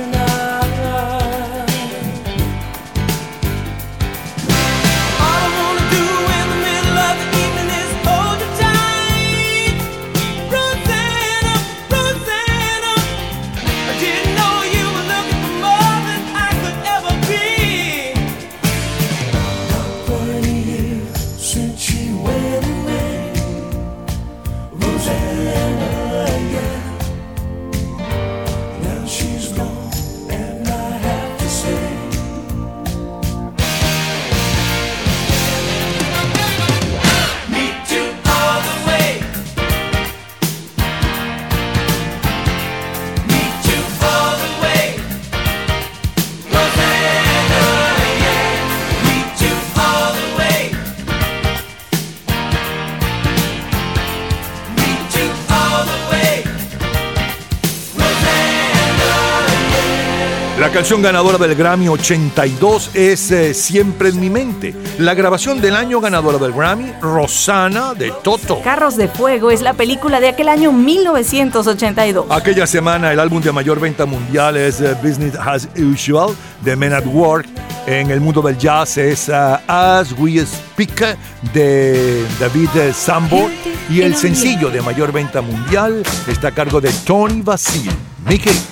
canción 60.81 61.03
ganadora 61.03 61.37
del 61.37 61.53
Grammy 61.53 61.89
82 61.89 62.95
es 62.95 63.29
eh, 63.29 63.53
Siempre 63.53 64.09
en 64.09 64.19
mi 64.19 64.31
mente. 64.31 64.73
La 64.97 65.13
grabación 65.13 65.61
del 65.61 65.75
año 65.75 66.01
ganadora 66.01 66.39
del 66.39 66.53
Grammy, 66.53 66.91
Rosana 66.99 67.93
de 67.93 68.11
Toto. 68.23 68.59
Carros 68.63 68.97
de 68.97 69.07
Fuego 69.07 69.51
es 69.51 69.61
la 69.61 69.73
película 69.73 70.19
de 70.19 70.29
aquel 70.29 70.49
año 70.49 70.71
1982. 70.71 72.25
Aquella 72.31 72.65
semana 72.65 73.13
el 73.13 73.19
álbum 73.19 73.43
de 73.43 73.51
mayor 73.51 73.79
venta 73.79 74.07
mundial 74.07 74.57
es 74.57 74.81
eh, 74.81 74.95
Business 75.03 75.35
as 75.35 75.69
Usual 75.77 76.35
de 76.61 76.75
Men 76.75 76.93
at 76.93 77.05
Work. 77.05 77.45
En 77.85 78.09
el 78.09 78.19
mundo 78.19 78.41
del 78.41 78.57
jazz 78.57 78.97
es 78.97 79.29
eh, 79.29 79.33
As 79.67 80.11
We 80.17 80.43
Speak 80.43 81.15
de 81.53 82.25
David 82.39 82.69
Sambo. 82.91 83.51
Y 83.87 84.01
el 84.01 84.15
sencillo 84.15 84.71
de 84.71 84.81
mayor 84.81 85.11
venta 85.11 85.43
mundial 85.43 86.01
está 86.25 86.47
a 86.47 86.51
cargo 86.51 86.81
de 86.81 86.89
Tony 87.05 87.43
Basil. 87.43 87.91
Mickey. 88.25 88.70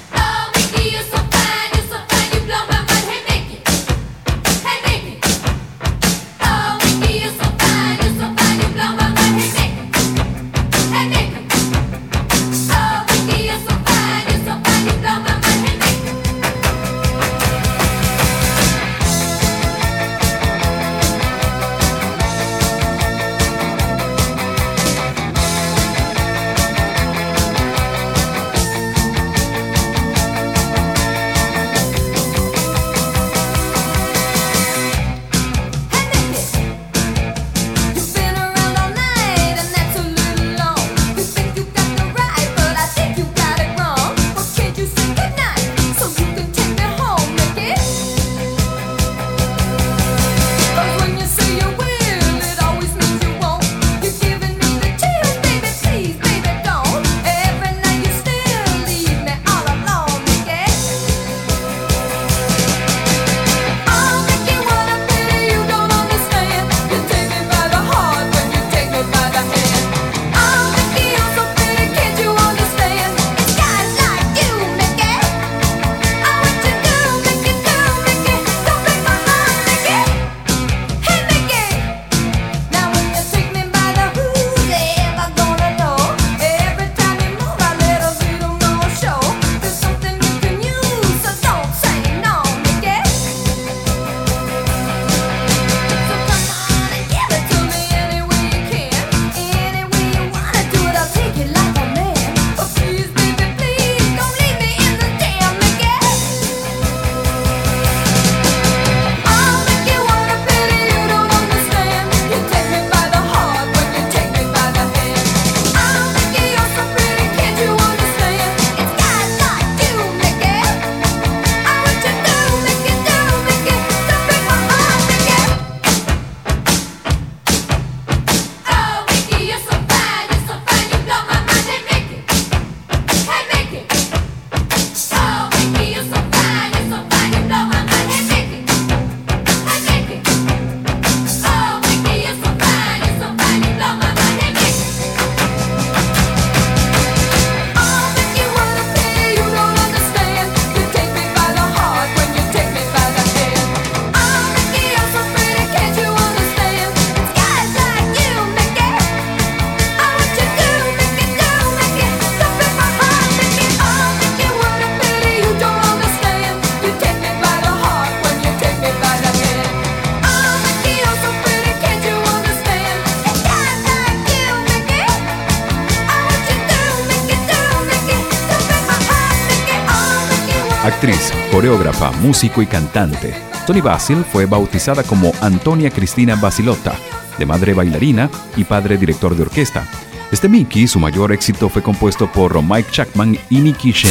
coreógrafa, 181.60 182.12
músico 182.22 182.62
y 182.62 182.68
cantante. 182.68 183.36
Tony 183.68 183.82
Basil 183.82 184.24
fue 184.24 184.46
bautizada 184.46 185.04
como 185.04 185.34
Antonia 185.42 185.92
Cristina 185.92 186.38
Basilotta, 186.38 186.96
de 187.38 187.46
madre 187.46 187.74
bailarina 187.74 188.30
y 188.56 188.64
padre 188.64 188.98
director 188.98 189.36
de 189.36 189.42
orquesta. 189.42 189.86
Este 190.32 190.48
Mickey, 190.48 190.88
su 190.88 191.02
mayor 191.02 191.34
éxito 191.34 191.68
fue 191.68 191.84
compuesto 191.84 192.32
por 192.32 192.64
Mike 192.64 192.92
Chapman 192.92 193.38
y 193.50 193.60
Nicky 193.60 193.92
Shen. 193.92 194.10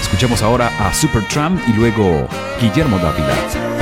Escuchamos 0.00 0.40
ahora 0.40 0.72
a 0.78 0.94
Supertramp 0.94 1.60
y 1.68 1.74
luego 1.74 2.26
Guillermo 2.58 2.96
Dávila. 2.96 3.77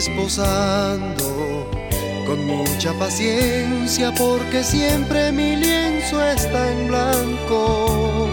Sigues 0.00 0.08
posando 0.16 1.68
con 2.26 2.46
mucha 2.46 2.92
paciencia 2.94 4.12
porque 4.14 4.62
siempre 4.62 5.32
mi 5.32 5.56
lienzo 5.56 6.22
está 6.22 6.70
en 6.70 6.88
blanco. 6.88 8.28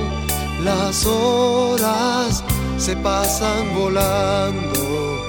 Las 0.63 1.05
horas 1.05 2.43
se 2.77 2.95
pasan 2.97 3.73
volando, 3.75 5.25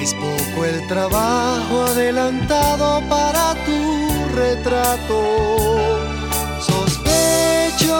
es 0.00 0.14
poco 0.14 0.64
el 0.64 0.86
trabajo 0.86 1.84
adelantado 1.88 3.02
para 3.08 3.54
tu 3.64 4.34
retrato. 4.34 5.20
Sospecho 6.60 7.96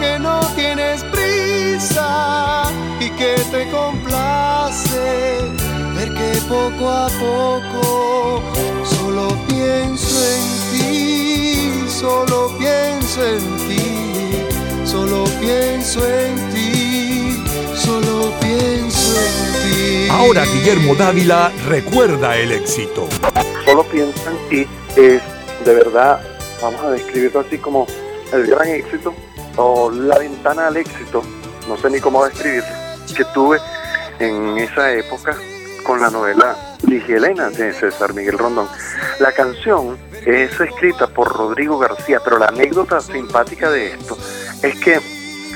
que 0.00 0.18
no 0.18 0.40
tienes 0.54 1.02
prisa 1.04 2.64
y 3.00 3.10
que 3.10 3.34
te 3.50 3.70
complace 3.70 5.55
poco 6.42 6.90
a 6.90 7.08
poco 7.08 8.42
solo 8.84 9.28
pienso 9.48 10.16
en 10.24 10.70
ti, 10.72 11.84
solo 11.88 12.50
pienso 12.58 13.26
en 13.26 13.56
ti, 13.68 14.44
solo 14.84 15.24
pienso 15.40 16.06
en 16.06 16.34
ti, 16.52 17.42
solo 17.74 18.32
pienso 18.40 19.18
en 19.18 19.52
ti. 19.62 20.08
Ahora 20.10 20.44
Guillermo 20.44 20.94
Dávila 20.94 21.52
recuerda 21.68 22.36
el 22.36 22.52
éxito. 22.52 23.08
Solo 23.64 23.82
pienso 23.84 24.30
en 24.30 24.48
ti 24.48 24.66
es 24.96 25.22
de 25.64 25.74
verdad, 25.74 26.20
vamos 26.62 26.80
a 26.82 26.90
describirlo 26.90 27.40
así 27.40 27.58
como 27.58 27.86
el 28.32 28.46
gran 28.46 28.68
éxito 28.68 29.14
o 29.56 29.90
la 29.90 30.18
ventana 30.18 30.68
al 30.68 30.76
éxito, 30.76 31.22
no 31.68 31.76
sé 31.76 31.90
ni 31.90 32.00
cómo 32.00 32.24
describirlo, 32.24 32.68
que 33.16 33.24
tuve 33.34 33.58
en 34.18 34.58
esa 34.58 34.92
época 34.92 35.36
con 35.86 36.00
la 36.00 36.10
novela 36.10 36.56
Ligia 36.86 37.16
Elena 37.16 37.48
de 37.48 37.72
César 37.72 38.12
Miguel 38.12 38.36
Rondón. 38.36 38.68
La 39.20 39.30
canción 39.30 39.96
es 40.24 40.60
escrita 40.60 41.06
por 41.06 41.28
Rodrigo 41.32 41.78
García, 41.78 42.20
pero 42.22 42.38
la 42.38 42.46
anécdota 42.46 43.00
simpática 43.00 43.70
de 43.70 43.92
esto 43.92 44.18
es 44.62 44.74
que 44.80 45.00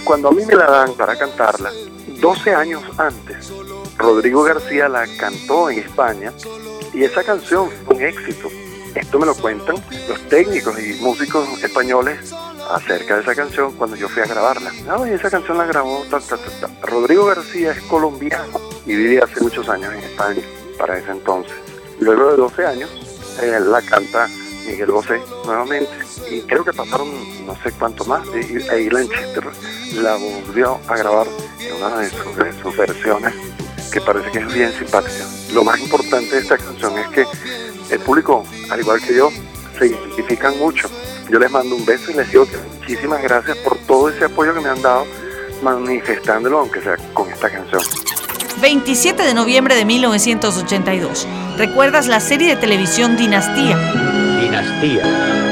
cuando 0.05 0.29
a 0.29 0.33
mí 0.33 0.47
me 0.47 0.55
la 0.55 0.71
dan 0.71 0.95
para 0.95 1.19
cantarla, 1.19 1.73
12 2.21 2.55
años 2.55 2.83
antes, 2.97 3.53
Rodrigo 3.99 4.45
García 4.45 4.89
la 4.89 5.05
cantó 5.19 5.69
en 5.69 5.81
España 5.81 6.33
y 6.95 7.03
esa 7.03 7.25
canción 7.25 7.69
fue 7.85 7.97
un 7.97 8.03
éxito. 8.03 8.49
Esto 8.95 9.19
me 9.19 9.27
lo 9.27 9.35
cuentan 9.35 9.77
los 10.09 10.29
técnicos 10.29 10.79
y 10.81 11.01
músicos 11.01 11.63
españoles 11.63 12.33
acerca 12.71 13.17
de 13.17 13.23
esa 13.23 13.35
canción 13.35 13.73
cuando 13.73 13.97
yo 13.97 14.09
fui 14.09 14.23
a 14.23 14.27
grabarla. 14.27 14.71
No, 14.87 15.07
y 15.07 15.11
esa 15.11 15.29
canción 15.29 15.59
la 15.59 15.67
grabó. 15.67 16.05
Rodrigo 16.83 17.27
García 17.27 17.73
es 17.73 17.81
colombiano 17.83 18.70
y 18.87 18.95
vivía 18.95 19.25
hace 19.25 19.41
muchos 19.41 19.69
años 19.69 19.93
en 19.93 20.01
España 20.01 20.43
para 20.79 20.99
ese 20.99 21.11
entonces. 21.11 21.53
Luego 21.99 22.31
de 22.31 22.37
12 22.37 22.67
años, 22.67 22.91
eh, 23.43 23.59
la 23.61 23.83
canta 23.83 24.29
Miguel 24.67 24.91
Bosé 24.91 25.21
nuevamente 25.45 25.91
y 26.31 26.43
creo 26.43 26.65
que 26.65 26.73
pasaron 26.73 27.09
no 27.47 27.57
sé 27.63 27.73
cuánto 27.73 28.05
más 28.05 28.27
y 28.29 28.57
e 28.57 28.83
Ilan 28.83 29.09
Chester 29.09 29.45
la 29.95 30.17
volvió 30.17 30.79
a 30.89 30.97
grabar 30.97 31.27
en 31.59 31.75
una 31.75 31.99
de 31.99 32.11
sus, 32.11 32.37
de 32.37 32.53
sus 32.63 32.77
versiones 32.77 33.35
que 33.91 34.01
parece 34.01 34.31
que 34.31 34.39
es 34.39 34.55
bien 34.55 34.73
simpática. 34.73 35.27
Lo 35.53 35.65
más 35.65 35.81
importante 35.81 36.37
de 36.37 36.43
esta 36.43 36.57
canción 36.57 36.97
es 36.99 37.09
que 37.09 37.25
el 37.91 38.01
público, 38.01 38.45
al 38.71 38.81
igual 38.81 39.01
que 39.01 39.15
yo, 39.15 39.31
se 39.79 39.87
identifican 39.89 40.57
mucho. 40.59 40.89
Yo 41.29 41.39
les 41.39 41.51
mando 41.51 41.75
un 41.75 41.85
beso 41.85 42.11
y 42.11 42.15
les 42.15 42.31
digo 42.31 42.47
que 42.47 42.57
muchísimas 42.57 43.23
gracias 43.23 43.57
por 43.59 43.77
todo 43.79 44.09
ese 44.09 44.25
apoyo 44.25 44.55
que 44.55 44.61
me 44.61 44.69
han 44.69 44.81
dado 44.81 45.07
manifestándolo, 45.63 46.61
aunque 46.61 46.81
sea 46.81 46.97
con 47.13 47.29
esta 47.31 47.51
canción. 47.51 47.83
27 48.61 49.23
de 49.23 49.35
noviembre 49.35 49.75
de 49.75 49.85
1982. 49.85 51.27
¿Recuerdas 51.57 52.07
la 52.07 52.21
serie 52.21 52.49
de 52.49 52.57
televisión 52.57 53.17
Dinastía? 53.17 53.77
Dinastía. 54.41 55.50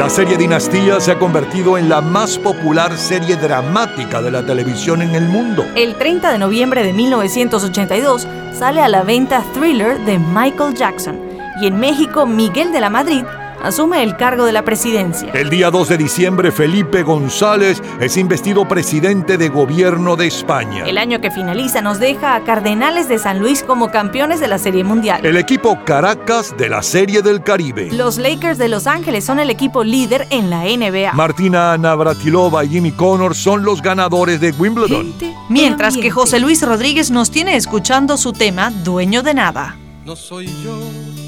La 0.00 0.08
serie 0.08 0.38
Dinastía 0.38 0.98
se 0.98 1.10
ha 1.12 1.18
convertido 1.18 1.76
en 1.76 1.90
la 1.90 2.00
más 2.00 2.38
popular 2.38 2.96
serie 2.96 3.36
dramática 3.36 4.22
de 4.22 4.30
la 4.30 4.42
televisión 4.42 5.02
en 5.02 5.14
el 5.14 5.28
mundo. 5.28 5.66
El 5.74 5.94
30 5.94 6.32
de 6.32 6.38
noviembre 6.38 6.82
de 6.82 6.94
1982 6.94 8.26
sale 8.58 8.80
a 8.80 8.88
la 8.88 9.02
venta 9.02 9.44
Thriller 9.52 10.00
de 10.06 10.18
Michael 10.18 10.74
Jackson 10.74 11.20
y 11.60 11.66
en 11.66 11.78
México 11.78 12.24
Miguel 12.24 12.72
de 12.72 12.80
la 12.80 12.88
Madrid 12.88 13.24
asume 13.62 14.02
el 14.02 14.16
cargo 14.16 14.44
de 14.44 14.52
la 14.52 14.64
presidencia. 14.64 15.30
El 15.32 15.50
día 15.50 15.70
2 15.70 15.88
de 15.88 15.98
diciembre, 15.98 16.52
Felipe 16.52 17.02
González 17.02 17.82
es 18.00 18.16
investido 18.16 18.66
presidente 18.66 19.38
de 19.38 19.48
gobierno 19.48 20.16
de 20.16 20.26
España. 20.26 20.84
El 20.86 20.98
año 20.98 21.20
que 21.20 21.30
finaliza 21.30 21.80
nos 21.80 21.98
deja 21.98 22.34
a 22.34 22.44
Cardenales 22.44 23.08
de 23.08 23.18
San 23.18 23.40
Luis 23.40 23.62
como 23.62 23.90
campeones 23.90 24.40
de 24.40 24.48
la 24.48 24.58
Serie 24.58 24.84
Mundial. 24.84 25.24
El 25.24 25.36
equipo 25.36 25.78
Caracas 25.84 26.54
de 26.56 26.68
la 26.68 26.82
Serie 26.82 27.22
del 27.22 27.42
Caribe. 27.42 27.90
Los 27.92 28.18
Lakers 28.18 28.58
de 28.58 28.68
Los 28.68 28.86
Ángeles 28.86 29.24
son 29.24 29.38
el 29.38 29.50
equipo 29.50 29.84
líder 29.84 30.26
en 30.30 30.50
la 30.50 30.64
NBA. 30.64 31.12
Martina 31.12 31.76
Navratilova 31.76 32.64
y 32.64 32.68
Jimmy 32.68 32.92
Connor 32.92 33.34
son 33.34 33.64
los 33.64 33.82
ganadores 33.82 34.40
de 34.40 34.52
Wimbledon. 34.52 35.14
Mientras 35.48 35.96
que 35.96 36.10
José 36.10 36.40
Luis 36.40 36.62
Rodríguez 36.62 37.10
nos 37.10 37.30
tiene 37.30 37.56
escuchando 37.56 38.16
su 38.16 38.32
tema 38.32 38.70
Dueño 38.70 39.22
de 39.22 39.34
Nada. 39.34 39.76
No 40.04 40.16
soy 40.16 40.46
yo 40.64 41.19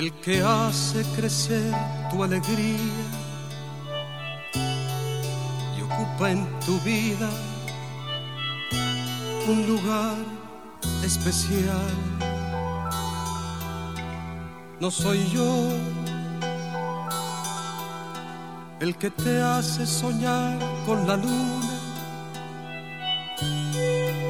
el 0.00 0.12
que 0.24 0.40
hace 0.40 1.02
crecer 1.14 1.74
tu 2.10 2.24
alegría 2.24 3.04
y 5.76 5.82
ocupa 5.82 6.30
en 6.30 6.40
tu 6.60 6.80
vida 6.80 7.28
un 9.46 9.66
lugar 9.66 10.16
especial. 11.04 11.90
No 14.80 14.90
soy 14.90 15.20
yo 15.34 15.68
el 18.80 18.96
que 18.96 19.10
te 19.10 19.42
hace 19.42 19.84
soñar 19.84 20.58
con 20.86 21.06
la 21.06 21.16
luna 21.16 21.74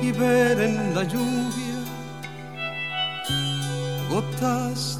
y 0.02 0.10
ver 0.10 0.60
en 0.62 0.94
la 0.96 1.04
lluvia 1.04 1.80
gotas 4.10 4.99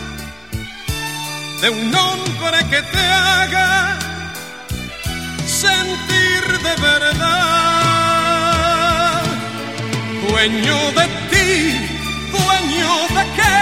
de 1.61 1.69
un 1.69 1.95
hombre 1.95 2.57
que 2.71 2.81
te 2.81 2.97
haga 2.97 3.99
sentir 5.45 6.43
de 6.65 6.75
verdad. 6.81 7.21
Dueño 10.27 10.91
de 10.99 11.05
ti, 11.29 11.51
dueño 12.31 12.91
de 13.15 13.23
qué, 13.37 13.59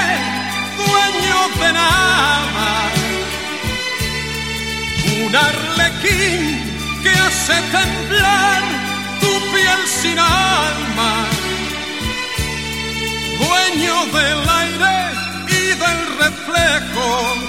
dueño 0.81 1.39
de 1.61 1.69
nada. 1.73 2.69
Un 5.25 5.35
arlequín 5.35 6.41
que 7.03 7.11
hace 7.11 7.55
temblar 7.77 8.61
tu 9.19 9.31
piel 9.51 9.81
sin 10.01 10.17
alma. 10.17 11.11
Dueño 13.43 13.95
del 14.17 14.41
aire 14.61 14.97
y 15.47 15.61
del 15.83 15.99
reflejo 16.23 17.48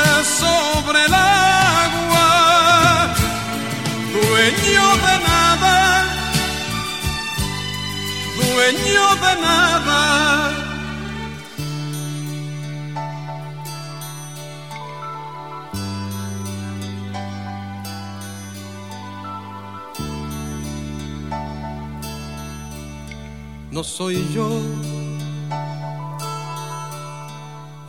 sobre 0.41 0.99
el 1.05 1.13
agua, 1.13 2.29
dueño 4.15 4.85
de 5.05 5.15
nada, 5.29 5.75
dueño 8.39 9.05
de 9.23 9.33
nada. 9.47 9.99
No 23.71 23.83
soy 23.83 24.17
yo 24.33 24.49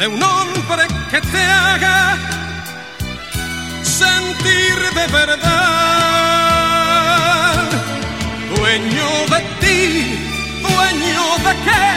de 0.00 0.06
un 0.08 0.22
hombre 0.22 0.86
que 1.10 1.20
te 1.20 1.42
haga 1.42 2.16
sentir 3.82 4.76
de 4.98 5.06
verdad. 5.12 5.50
Dueño 8.56 9.08
de 9.32 9.40
ti, 9.60 9.78
dueño 10.62 11.24
de 11.46 11.52
qué, 11.66 11.88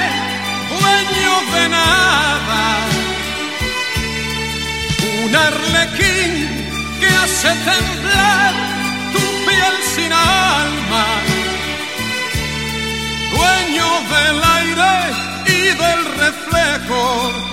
dueño 0.76 1.34
de 1.54 1.64
nada. 1.70 2.64
Un 5.24 5.32
arlequín 5.34 6.32
que 7.00 7.08
hace 7.08 7.50
temblar 7.70 8.54
tu 9.14 9.24
piel 9.48 9.76
sin 9.96 10.12
alma 10.12 11.06
dueño 13.36 13.88
del 14.14 14.38
aire 14.60 14.94
y 15.46 15.60
del 15.82 16.02
reflejo 16.24 17.53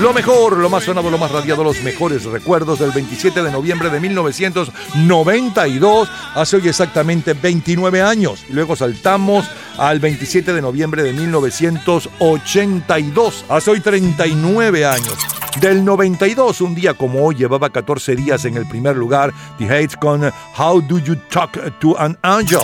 Lo 0.00 0.12
mejor, 0.12 0.56
lo 0.56 0.68
más 0.68 0.82
sonado, 0.84 1.08
lo 1.10 1.18
más 1.18 1.30
radiado, 1.30 1.62
los 1.62 1.80
mejores 1.82 2.24
recuerdos 2.24 2.80
del 2.80 2.90
27 2.90 3.40
de 3.42 3.52
noviembre 3.52 3.88
de 3.88 4.00
1992, 4.00 6.08
hace 6.34 6.56
hoy 6.56 6.68
exactamente 6.68 7.34
29 7.34 8.02
años. 8.02 8.44
Luego 8.50 8.74
saltamos 8.74 9.48
al 9.78 10.00
27 10.00 10.52
de 10.52 10.62
noviembre 10.62 11.04
de 11.04 11.12
1982, 11.12 13.44
hace 13.48 13.70
hoy 13.70 13.78
39 13.80 14.84
años. 14.84 15.14
Del 15.60 15.84
92, 15.84 16.62
un 16.62 16.74
día 16.74 16.94
como 16.94 17.24
hoy, 17.24 17.36
llevaba 17.36 17.70
14 17.70 18.16
días 18.16 18.44
en 18.46 18.56
el 18.56 18.66
primer 18.66 18.96
lugar, 18.96 19.32
The 19.58 19.66
Hates 19.66 19.96
con 19.96 20.24
How 20.58 20.80
Do 20.80 20.98
You 20.98 21.14
Talk 21.30 21.78
to 21.78 21.96
an 22.00 22.18
Angel. 22.22 22.58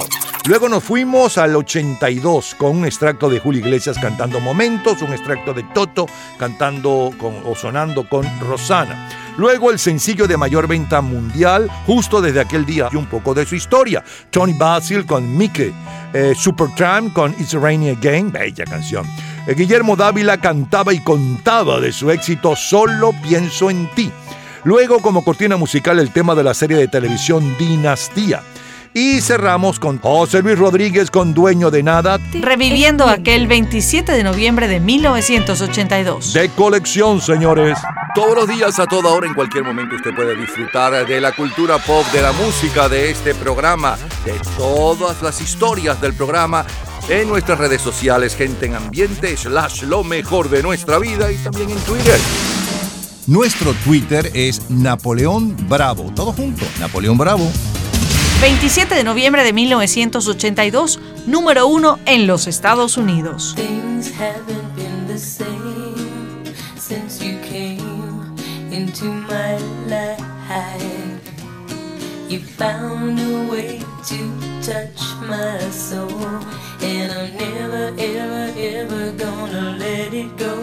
Luego 0.49 0.71
nos 0.71 0.83
fuimos 0.83 1.37
al 1.37 1.55
82 1.55 2.55
con 2.55 2.79
un 2.79 2.87
extracto 2.87 3.29
de 3.29 3.39
Julio 3.39 3.61
Iglesias 3.61 3.99
cantando 4.01 4.41
Momentos, 4.41 5.03
un 5.03 5.13
extracto 5.13 5.53
de 5.53 5.63
Toto 5.75 6.07
cantando 6.39 7.11
o 7.21 7.55
sonando 7.55 8.09
con 8.09 8.25
Rosana. 8.41 9.11
Luego 9.37 9.71
el 9.71 9.79
sencillo 9.79 10.27
de 10.27 10.39
mayor 10.39 10.67
venta 10.67 11.03
mundial, 11.03 11.71
justo 11.85 12.23
desde 12.23 12.41
aquel 12.41 12.65
día, 12.65 12.89
y 12.91 12.97
un 12.97 13.05
poco 13.05 13.35
de 13.35 13.45
su 13.45 13.57
historia. 13.57 14.03
Tony 14.31 14.55
Basil 14.55 15.05
con 15.05 15.37
Mickey, 15.37 15.71
eh, 16.15 16.33
Supertramp 16.35 17.13
con 17.13 17.33
It's 17.33 17.53
Rainy 17.53 17.91
Again, 17.91 18.33
bella 18.33 18.65
canción. 18.65 19.05
Eh, 19.47 19.55
Guillermo 19.55 19.97
Dávila 19.97 20.39
cantaba 20.39 20.95
y 20.95 21.01
contaba 21.01 21.79
de 21.79 21.93
su 21.93 22.11
éxito 22.11 22.57
Solo 22.57 23.13
pienso 23.23 23.69
en 23.69 23.87
ti. 23.95 24.11
Luego 24.65 25.01
como 25.01 25.23
cortina 25.23 25.59
musical 25.59 25.99
el 25.99 26.11
tema 26.11 26.35
de 26.35 26.45
la 26.45 26.55
serie 26.55 26.79
de 26.79 26.89
televisión 26.89 27.55
Dinastía. 27.59 28.43
Y 28.95 29.21
cerramos 29.21 29.79
con 29.79 29.99
José 29.99 30.43
Luis 30.43 30.59
Rodríguez 30.59 31.11
con 31.11 31.35
Dueño 31.35 31.71
de 31.71 31.83
Nada. 31.83 32.19
Reviviendo 32.33 33.07
aquel 33.07 33.47
27 33.47 34.13
de 34.13 34.25
noviembre 34.25 34.69
de 34.69 34.81
1982. 34.81 36.33
De 36.33 36.49
colección, 36.51 37.21
señores. 37.21 37.79
Todos 38.15 38.35
los 38.35 38.49
días, 38.49 38.79
a 38.79 38.87
toda 38.87 39.11
hora, 39.11 39.27
en 39.27 39.35
cualquier 39.35 39.65
momento, 39.65 39.95
usted 39.95 40.15
puede 40.15 40.35
disfrutar 40.35 41.07
de 41.07 41.21
la 41.21 41.33
cultura 41.33 41.79
pop, 41.79 42.05
de 42.13 42.23
la 42.23 42.33
música, 42.33 42.89
de 42.89 43.11
este 43.11 43.35
programa, 43.35 43.97
de 44.25 44.35
todas 44.57 45.23
las 45.23 45.41
historias 45.41 46.01
del 46.01 46.15
programa 46.15 46.65
en 47.09 47.29
nuestras 47.29 47.59
redes 47.59 47.81
sociales, 47.81 48.35
gente 48.35 48.67
en 48.67 48.75
ambiente, 48.75 49.37
slash 49.37 49.83
lo 49.83 50.05
mejor 50.05 50.49
de 50.51 50.63
nuestra 50.63 50.99
vida 50.99 51.31
y 51.31 51.37
también 51.37 51.71
en 51.71 51.79
Twitter. 51.81 52.19
Nuestro 53.27 53.75
Twitter 53.85 54.31
es 54.35 54.71
Napoleón 54.71 55.55
Bravo. 55.69 56.11
Todo 56.15 56.33
junto, 56.33 56.65
Napoleón 56.81 57.19
Bravo. 57.19 57.51
27 58.41 58.95
de 58.95 59.03
noviembre 59.03 59.43
de 59.43 59.53
1982, 59.53 61.01
número 61.27 61.67
uno 61.67 61.99
en 62.07 62.29
los 62.29 62.47
Estados 62.47 62.97
Unidos. 62.97 63.57
You 72.29 72.41
found 72.41 73.19
a 73.19 73.51
way 73.51 73.79
to 74.05 74.61
touch 74.61 75.01
my 75.27 75.59
soul, 75.71 76.11
and 76.83 77.11
I'm 77.11 77.35
never, 77.39 77.95
ever, 77.99 78.53
ever 78.55 79.13
gonna 79.13 79.79
let 79.79 80.13
it 80.13 80.37
go. 80.37 80.55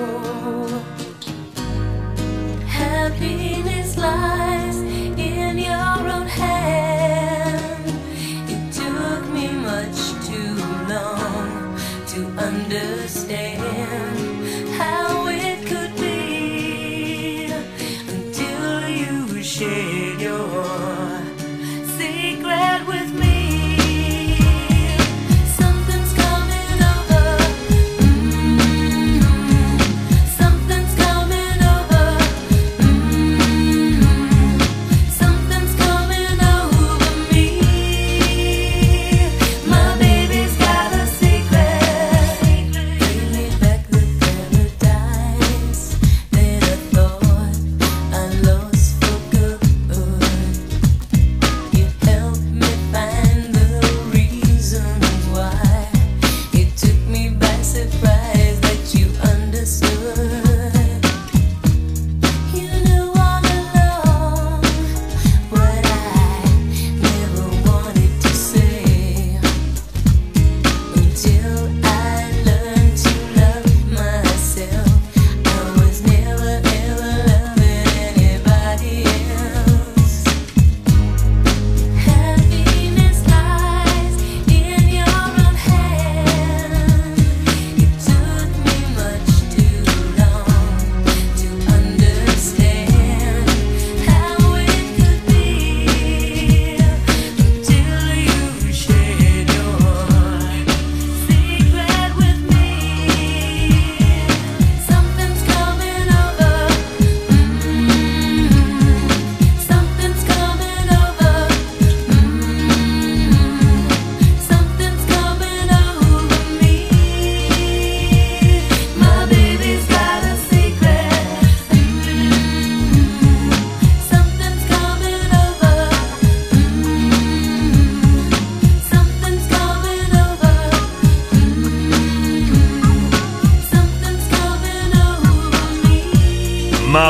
Happiness 2.67 3.97
lies 3.97 4.77
in 5.17 5.57
your 5.57 5.73
own 5.73 6.27
hand. 6.27 7.04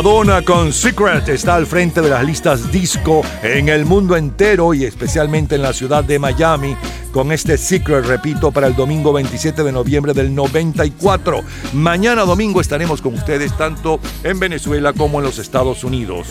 Madonna 0.06 0.44
con 0.44 0.72
Secret 0.72 1.28
está 1.30 1.56
al 1.56 1.66
frente 1.66 2.00
de 2.00 2.12
las 2.12 2.24
listas 2.24 2.72
disco 2.72 3.24
en 3.42 3.70
el 3.70 3.86
mundo 3.86 4.16
entero 4.16 4.76
y 4.76 4.84
especialmente 4.84 5.56
en 5.56 5.64
la 5.64 5.74
ciudad 5.74 6.04
de 6.04 6.20
Miami 6.20 6.78
con 7.12 7.32
este 7.32 7.58
Secret, 7.58 8.06
repito, 8.06 8.52
para 8.52 8.68
el 8.68 8.76
domingo 8.76 9.12
27 9.12 9.64
de 9.64 9.72
noviembre 9.72 10.14
del 10.14 10.36
94. 10.36 11.42
Mañana 11.74 12.22
domingo 12.22 12.62
estaremos 12.62 13.02
con 13.02 13.16
ustedes 13.16 13.58
tanto 13.58 14.00
en 14.24 14.40
Venezuela 14.40 14.94
como 14.94 15.18
en 15.18 15.26
los 15.26 15.40
Estados 15.40 15.84
Unidos. 15.84 16.28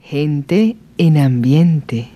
Gente 0.00 0.76
en 0.96 1.18
ambiente. 1.18 2.08